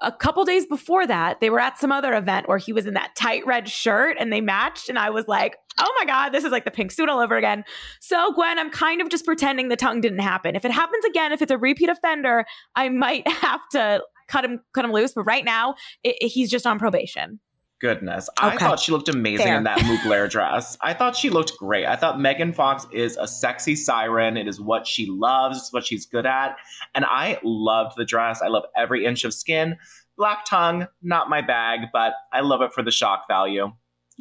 a 0.00 0.12
couple 0.12 0.44
days 0.44 0.66
before 0.66 1.06
that, 1.06 1.40
they 1.40 1.50
were 1.50 1.60
at 1.60 1.78
some 1.78 1.90
other 1.90 2.14
event 2.14 2.48
where 2.48 2.58
he 2.58 2.72
was 2.72 2.86
in 2.86 2.94
that 2.94 3.16
tight 3.16 3.44
red 3.46 3.68
shirt 3.68 4.16
and 4.18 4.32
they 4.32 4.40
matched. 4.40 4.88
And 4.88 4.98
I 4.98 5.10
was 5.10 5.26
like, 5.26 5.56
oh 5.78 5.92
my 5.98 6.04
God, 6.04 6.30
this 6.30 6.44
is 6.44 6.52
like 6.52 6.64
the 6.64 6.70
pink 6.70 6.92
suit 6.92 7.08
all 7.08 7.18
over 7.18 7.36
again. 7.36 7.64
So, 8.00 8.32
Gwen, 8.32 8.58
I'm 8.58 8.70
kind 8.70 9.00
of 9.00 9.08
just 9.08 9.24
pretending 9.24 9.68
the 9.68 9.76
tongue 9.76 10.00
didn't 10.00 10.20
happen. 10.20 10.54
If 10.54 10.64
it 10.64 10.70
happens 10.70 11.04
again, 11.04 11.32
if 11.32 11.42
it's 11.42 11.50
a 11.50 11.58
repeat 11.58 11.88
offender, 11.88 12.44
I 12.76 12.88
might 12.88 13.26
have 13.42 13.60
to 13.72 14.02
cut 14.28 14.44
him 14.44 14.60
cut 14.72 14.84
him 14.84 14.92
loose. 14.92 15.12
But 15.14 15.24
right 15.24 15.44
now, 15.44 15.74
it, 16.04 16.16
it, 16.20 16.28
he's 16.28 16.50
just 16.50 16.66
on 16.66 16.78
probation 16.78 17.40
goodness. 17.80 18.28
Okay. 18.42 18.54
I 18.54 18.58
thought 18.58 18.80
she 18.80 18.92
looked 18.92 19.08
amazing 19.08 19.46
Fair. 19.46 19.56
in 19.58 19.64
that 19.64 19.78
Mugler 19.78 20.28
dress. 20.30 20.76
I 20.80 20.94
thought 20.94 21.16
she 21.16 21.30
looked 21.30 21.56
great. 21.58 21.86
I 21.86 21.96
thought 21.96 22.20
Megan 22.20 22.52
Fox 22.52 22.86
is 22.92 23.16
a 23.16 23.26
sexy 23.26 23.76
siren. 23.76 24.36
It 24.36 24.46
is 24.48 24.60
what 24.60 24.86
she 24.86 25.06
loves, 25.06 25.58
it's 25.58 25.72
what 25.72 25.86
she's 25.86 26.06
good 26.06 26.26
at. 26.26 26.56
And 26.94 27.04
I 27.04 27.38
loved 27.42 27.94
the 27.96 28.04
dress. 28.04 28.42
I 28.42 28.48
love 28.48 28.64
every 28.76 29.04
inch 29.04 29.24
of 29.24 29.32
skin. 29.34 29.76
Black 30.16 30.44
tongue, 30.44 30.86
not 31.02 31.28
my 31.30 31.40
bag, 31.40 31.80
but 31.92 32.12
I 32.32 32.40
love 32.40 32.60
it 32.62 32.72
for 32.72 32.82
the 32.82 32.90
shock 32.90 33.26
value. 33.28 33.72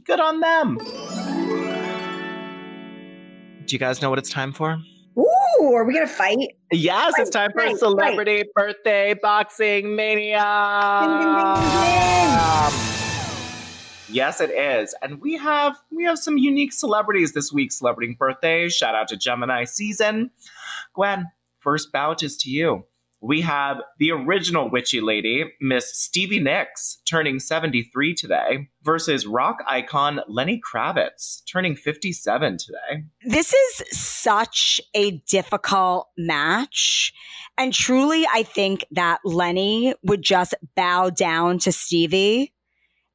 Good 0.05 0.19
on 0.19 0.39
them. 0.41 0.77
Do 3.65 3.75
you 3.75 3.79
guys 3.79 4.01
know 4.01 4.09
what 4.09 4.19
it's 4.19 4.29
time 4.29 4.53
for? 4.53 4.77
Ooh, 5.17 5.73
are 5.73 5.83
we 5.83 5.93
gonna 5.93 6.07
fight? 6.07 6.49
Yes, 6.71 7.13
fight, 7.15 7.21
it's 7.21 7.29
time 7.31 7.51
for 7.51 7.61
fight, 7.61 7.77
celebrity 7.77 8.37
fight. 8.37 8.53
birthday 8.55 9.15
boxing 9.19 9.95
mania. 9.95 10.37
Ding, 11.01 11.09
ding, 11.09 12.91
ding, 12.91 12.96
Yes, 14.09 14.41
it 14.41 14.51
is. 14.51 14.95
And 15.01 15.21
we 15.21 15.37
have 15.37 15.77
we 15.91 16.03
have 16.05 16.19
some 16.19 16.37
unique 16.37 16.73
celebrities 16.73 17.33
this 17.33 17.51
week 17.51 17.71
celebrating 17.71 18.15
birthdays. 18.15 18.73
Shout 18.73 18.95
out 18.95 19.09
to 19.09 19.17
Gemini 19.17 19.65
season. 19.65 20.31
Gwen, 20.93 21.27
first 21.59 21.91
bout 21.91 22.23
is 22.23 22.37
to 22.37 22.49
you. 22.49 22.85
We 23.19 23.41
have 23.41 23.77
the 23.97 24.11
original 24.11 24.69
witchy 24.69 25.01
lady, 25.01 25.45
Miss 25.59 25.91
Stevie 25.91 26.39
Nicks, 26.39 26.99
turning 27.09 27.39
73 27.39 28.13
today, 28.13 28.69
versus 28.83 29.25
rock 29.25 29.57
icon 29.67 30.21
Lenny 30.27 30.61
Kravitz, 30.61 31.41
turning 31.51 31.75
57 31.75 32.57
today. 32.57 33.03
This 33.25 33.55
is 33.55 33.83
such 33.97 34.79
a 34.93 35.11
difficult 35.27 36.09
match. 36.15 37.11
And 37.57 37.73
truly, 37.73 38.27
I 38.31 38.43
think 38.43 38.85
that 38.91 39.19
Lenny 39.25 39.95
would 40.03 40.21
just 40.21 40.53
bow 40.75 41.09
down 41.09 41.57
to 41.59 41.71
Stevie 41.71 42.53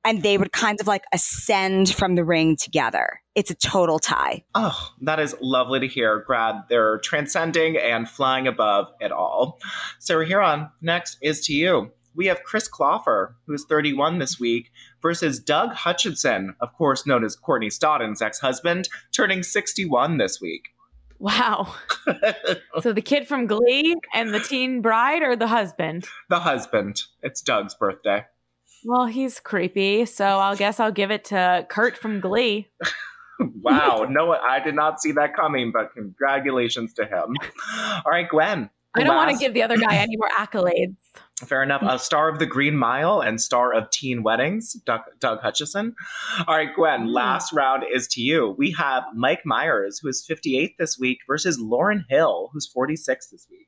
and 0.05 0.23
they 0.23 0.39
would 0.39 0.53
kind 0.53 0.81
of 0.81 0.87
like 0.87 1.05
ascend 1.13 1.95
from 1.95 2.15
the 2.15 2.25
ring 2.25 2.57
together. 2.57 3.21
It's 3.35 3.51
a 3.51 3.55
total 3.55 3.99
tie. 3.99 4.45
Oh, 4.55 4.91
that 5.03 5.21
is 5.21 5.35
lovely 5.41 5.81
to 5.81 5.87
hear, 5.87 6.21
Grad. 6.27 6.65
They're 6.69 6.99
transcending 6.99 7.77
and 7.77 8.09
flying 8.09 8.47
above 8.47 8.89
it 9.01 9.13
all. 9.13 9.59
So 9.99 10.19
Hearon 10.19 10.71
next 10.81 11.19
is 11.23 11.45
to 11.47 11.53
you. 11.53 11.93
We 12.15 12.27
have 12.27 12.43
Chris 12.43 12.69
Colfer, 12.69 13.35
who's 13.47 13.65
31 13.65 14.19
this 14.19 14.39
week, 14.39 14.71
versus 15.01 15.39
Doug 15.39 15.73
Hutchison, 15.73 16.55
of 16.61 16.73
course 16.75 17.07
known 17.07 17.25
as 17.25 17.37
Courtney 17.37 17.69
Stodden's 17.69 18.21
ex 18.21 18.39
husband, 18.39 18.89
turning 19.13 19.43
61 19.43 20.19
this 20.19 20.39
week. 20.41 20.69
Wow. 21.19 21.73
so 22.81 22.93
the 22.93 23.01
kid 23.01 23.29
from 23.29 23.47
Glee 23.47 23.95
and 24.13 24.35
the 24.35 24.41
teen 24.41 24.83
bride 24.83 25.23
or 25.23 25.37
the 25.37 25.47
husband? 25.47 26.05
The 26.29 26.41
husband. 26.41 27.03
It's 27.23 27.41
Doug's 27.41 27.75
birthday. 27.77 28.25
Well, 28.85 29.07
he's 29.07 29.41
creepy, 29.41 30.05
so 30.07 30.25
I'll 30.25 30.57
guess 30.57 30.81
I'll 30.81 30.93
give 30.93 31.11
it 31.11 31.25
to 31.27 31.67
Kurt 31.69 31.97
from 31.97 32.21
Glee. 32.21 32.69
wow, 33.61 34.07
no, 34.09 34.33
I 34.33 34.61
did 34.61 34.75
not 34.75 35.01
see 35.01 35.13
that 35.13 35.35
coming, 35.35 35.73
but 35.73 35.93
congratulations 35.95 36.95
to 36.95 37.05
him. 37.05 37.37
All 38.05 38.11
right, 38.11 38.29
Gwen. 38.29 38.71
I 38.95 39.05
don't 39.05 39.17
last... 39.17 39.27
want 39.27 39.39
to 39.39 39.45
give 39.45 39.55
the 39.55 39.63
other 39.63 39.77
guy 39.79 39.97
any 39.97 40.17
more 40.17 40.29
accolades. 40.37 40.97
Fair 41.47 41.63
enough. 41.63 41.83
A 41.83 41.99
star 41.99 42.29
of 42.29 42.39
the 42.39 42.47
Green 42.47 42.77
Mile 42.77 43.21
and 43.21 43.41
star 43.41 43.75
of 43.75 43.91
Teen 43.91 44.23
Weddings, 44.23 44.75
Doug, 44.85 45.01
Doug 45.19 45.41
Hutchison. 45.41 45.95
All 46.47 46.55
right, 46.55 46.73
Gwen, 46.75 47.07
mm. 47.07 47.13
last 47.13 47.53
round 47.53 47.85
is 47.93 48.07
to 48.09 48.21
you. 48.21 48.55
We 48.59 48.71
have 48.73 49.03
Mike 49.15 49.43
Myers, 49.45 49.99
who 50.01 50.09
is 50.09 50.25
58 50.27 50.77
this 50.79 50.99
week, 50.99 51.19
versus 51.27 51.61
Lauryn 51.61 52.05
Hill, 52.09 52.51
who's 52.53 52.69
46 52.69 53.29
this 53.31 53.47
week. 53.51 53.67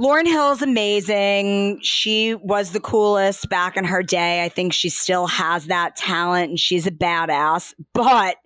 Lauryn 0.00 0.26
Hill 0.26 0.52
is 0.52 0.62
amazing. 0.62 1.78
She 1.82 2.34
was 2.34 2.72
the 2.72 2.80
coolest 2.80 3.50
back 3.50 3.76
in 3.76 3.84
her 3.84 4.02
day. 4.02 4.42
I 4.42 4.48
think 4.48 4.72
she 4.72 4.88
still 4.88 5.26
has 5.26 5.66
that 5.66 5.94
talent 5.94 6.48
and 6.48 6.58
she's 6.58 6.86
a 6.86 6.90
badass. 6.90 7.74
But 7.92 8.36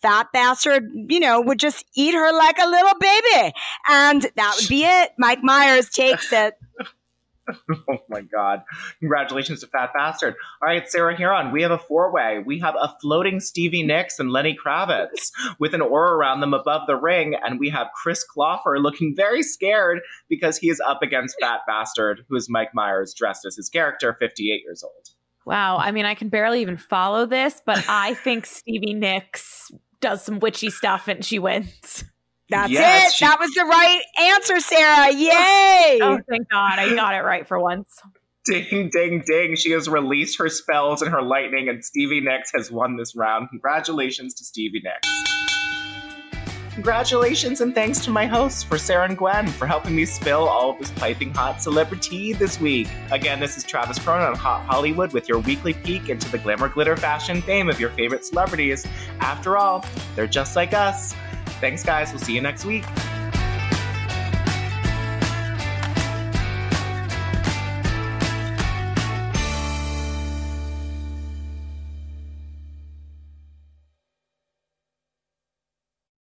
Fat 0.00 0.28
Bastard, 0.32 0.88
you 1.08 1.18
know, 1.18 1.40
would 1.40 1.58
just 1.58 1.84
eat 1.96 2.14
her 2.14 2.32
like 2.32 2.58
a 2.60 2.66
little 2.68 2.94
baby. 3.00 3.52
And 3.88 4.22
that 4.36 4.56
would 4.56 4.68
be 4.68 4.84
it. 4.84 5.10
Mike 5.18 5.42
Myers 5.42 5.90
takes 5.90 6.32
it. 6.32 6.54
oh 7.88 7.98
my 8.08 8.20
God. 8.20 8.62
Congratulations 9.00 9.60
to 9.60 9.66
Fat 9.66 9.90
Bastard. 9.94 10.34
All 10.62 10.68
right, 10.68 10.88
Sarah 10.88 11.16
Hearon, 11.16 11.52
we 11.52 11.62
have 11.62 11.70
a 11.70 11.78
four 11.78 12.12
way. 12.12 12.42
We 12.44 12.58
have 12.60 12.74
a 12.74 12.94
floating 13.00 13.40
Stevie 13.40 13.82
Nicks 13.82 14.18
and 14.18 14.30
Lenny 14.30 14.56
Kravitz 14.56 15.30
with 15.58 15.74
an 15.74 15.80
aura 15.80 16.12
around 16.12 16.40
them 16.40 16.54
above 16.54 16.86
the 16.86 16.96
ring. 16.96 17.34
And 17.44 17.58
we 17.58 17.70
have 17.70 17.88
Chris 17.94 18.24
Colfer 18.36 18.80
looking 18.80 19.14
very 19.16 19.42
scared 19.42 20.00
because 20.28 20.58
he 20.58 20.70
is 20.70 20.80
up 20.80 21.02
against 21.02 21.36
Fat 21.40 21.60
Bastard, 21.66 22.24
who 22.28 22.36
is 22.36 22.48
Mike 22.48 22.74
Myers 22.74 23.14
dressed 23.14 23.44
as 23.46 23.56
his 23.56 23.68
character, 23.68 24.16
58 24.18 24.62
years 24.62 24.82
old. 24.82 25.10
Wow. 25.46 25.78
I 25.78 25.90
mean, 25.90 26.04
I 26.04 26.14
can 26.14 26.28
barely 26.28 26.60
even 26.60 26.76
follow 26.76 27.26
this, 27.26 27.60
but 27.64 27.84
I 27.88 28.14
think 28.14 28.46
Stevie 28.46 28.94
Nicks 28.94 29.70
does 30.00 30.22
some 30.22 30.38
witchy 30.38 30.70
stuff 30.70 31.08
and 31.08 31.24
she 31.24 31.38
wins. 31.38 32.04
That's 32.50 32.70
yes, 32.70 33.12
it. 33.12 33.16
She- 33.16 33.24
that 33.24 33.38
was 33.38 33.52
the 33.52 33.64
right 33.64 34.02
answer, 34.18 34.60
Sarah. 34.60 35.12
Yay! 35.12 35.98
oh, 36.02 36.18
thank 36.28 36.48
God. 36.50 36.78
I 36.78 36.94
got 36.94 37.14
it 37.14 37.20
right 37.20 37.46
for 37.46 37.58
once. 37.60 38.00
Ding, 38.46 38.90
ding, 38.90 39.22
ding. 39.26 39.54
She 39.54 39.70
has 39.72 39.88
released 39.88 40.38
her 40.38 40.48
spells 40.48 41.02
and 41.02 41.12
her 41.12 41.22
lightning, 41.22 41.68
and 41.68 41.84
Stevie 41.84 42.20
Nicks 42.20 42.50
has 42.54 42.70
won 42.70 42.96
this 42.96 43.14
round. 43.14 43.50
Congratulations 43.50 44.34
to 44.34 44.44
Stevie 44.44 44.82
Nicks. 44.82 45.30
Congratulations 46.74 47.60
and 47.60 47.74
thanks 47.74 48.02
to 48.04 48.10
my 48.10 48.26
hosts 48.26 48.62
for 48.62 48.78
Sarah 48.78 49.04
and 49.04 49.18
Gwen 49.18 49.48
for 49.48 49.66
helping 49.66 49.94
me 49.94 50.06
spill 50.06 50.48
all 50.48 50.70
of 50.70 50.78
this 50.78 50.90
piping 50.92 51.34
hot 51.34 51.60
celebrity 51.60 52.32
this 52.32 52.58
week. 52.58 52.88
Again, 53.10 53.40
this 53.40 53.58
is 53.58 53.64
Travis 53.64 53.98
Cronin 53.98 54.28
on 54.28 54.34
Hot 54.36 54.64
Hollywood 54.64 55.12
with 55.12 55.28
your 55.28 55.40
weekly 55.40 55.74
peek 55.74 56.08
into 56.08 56.30
the 56.30 56.38
glamour, 56.38 56.68
glitter, 56.68 56.96
fashion 56.96 57.42
fame 57.42 57.68
of 57.68 57.78
your 57.78 57.90
favorite 57.90 58.24
celebrities. 58.24 58.86
After 59.18 59.58
all, 59.58 59.84
they're 60.16 60.26
just 60.26 60.56
like 60.56 60.72
us. 60.72 61.14
Thanks, 61.60 61.82
guys. 61.82 62.10
We'll 62.10 62.20
see 62.20 62.32
you 62.32 62.40
next 62.40 62.64
week. 62.64 62.84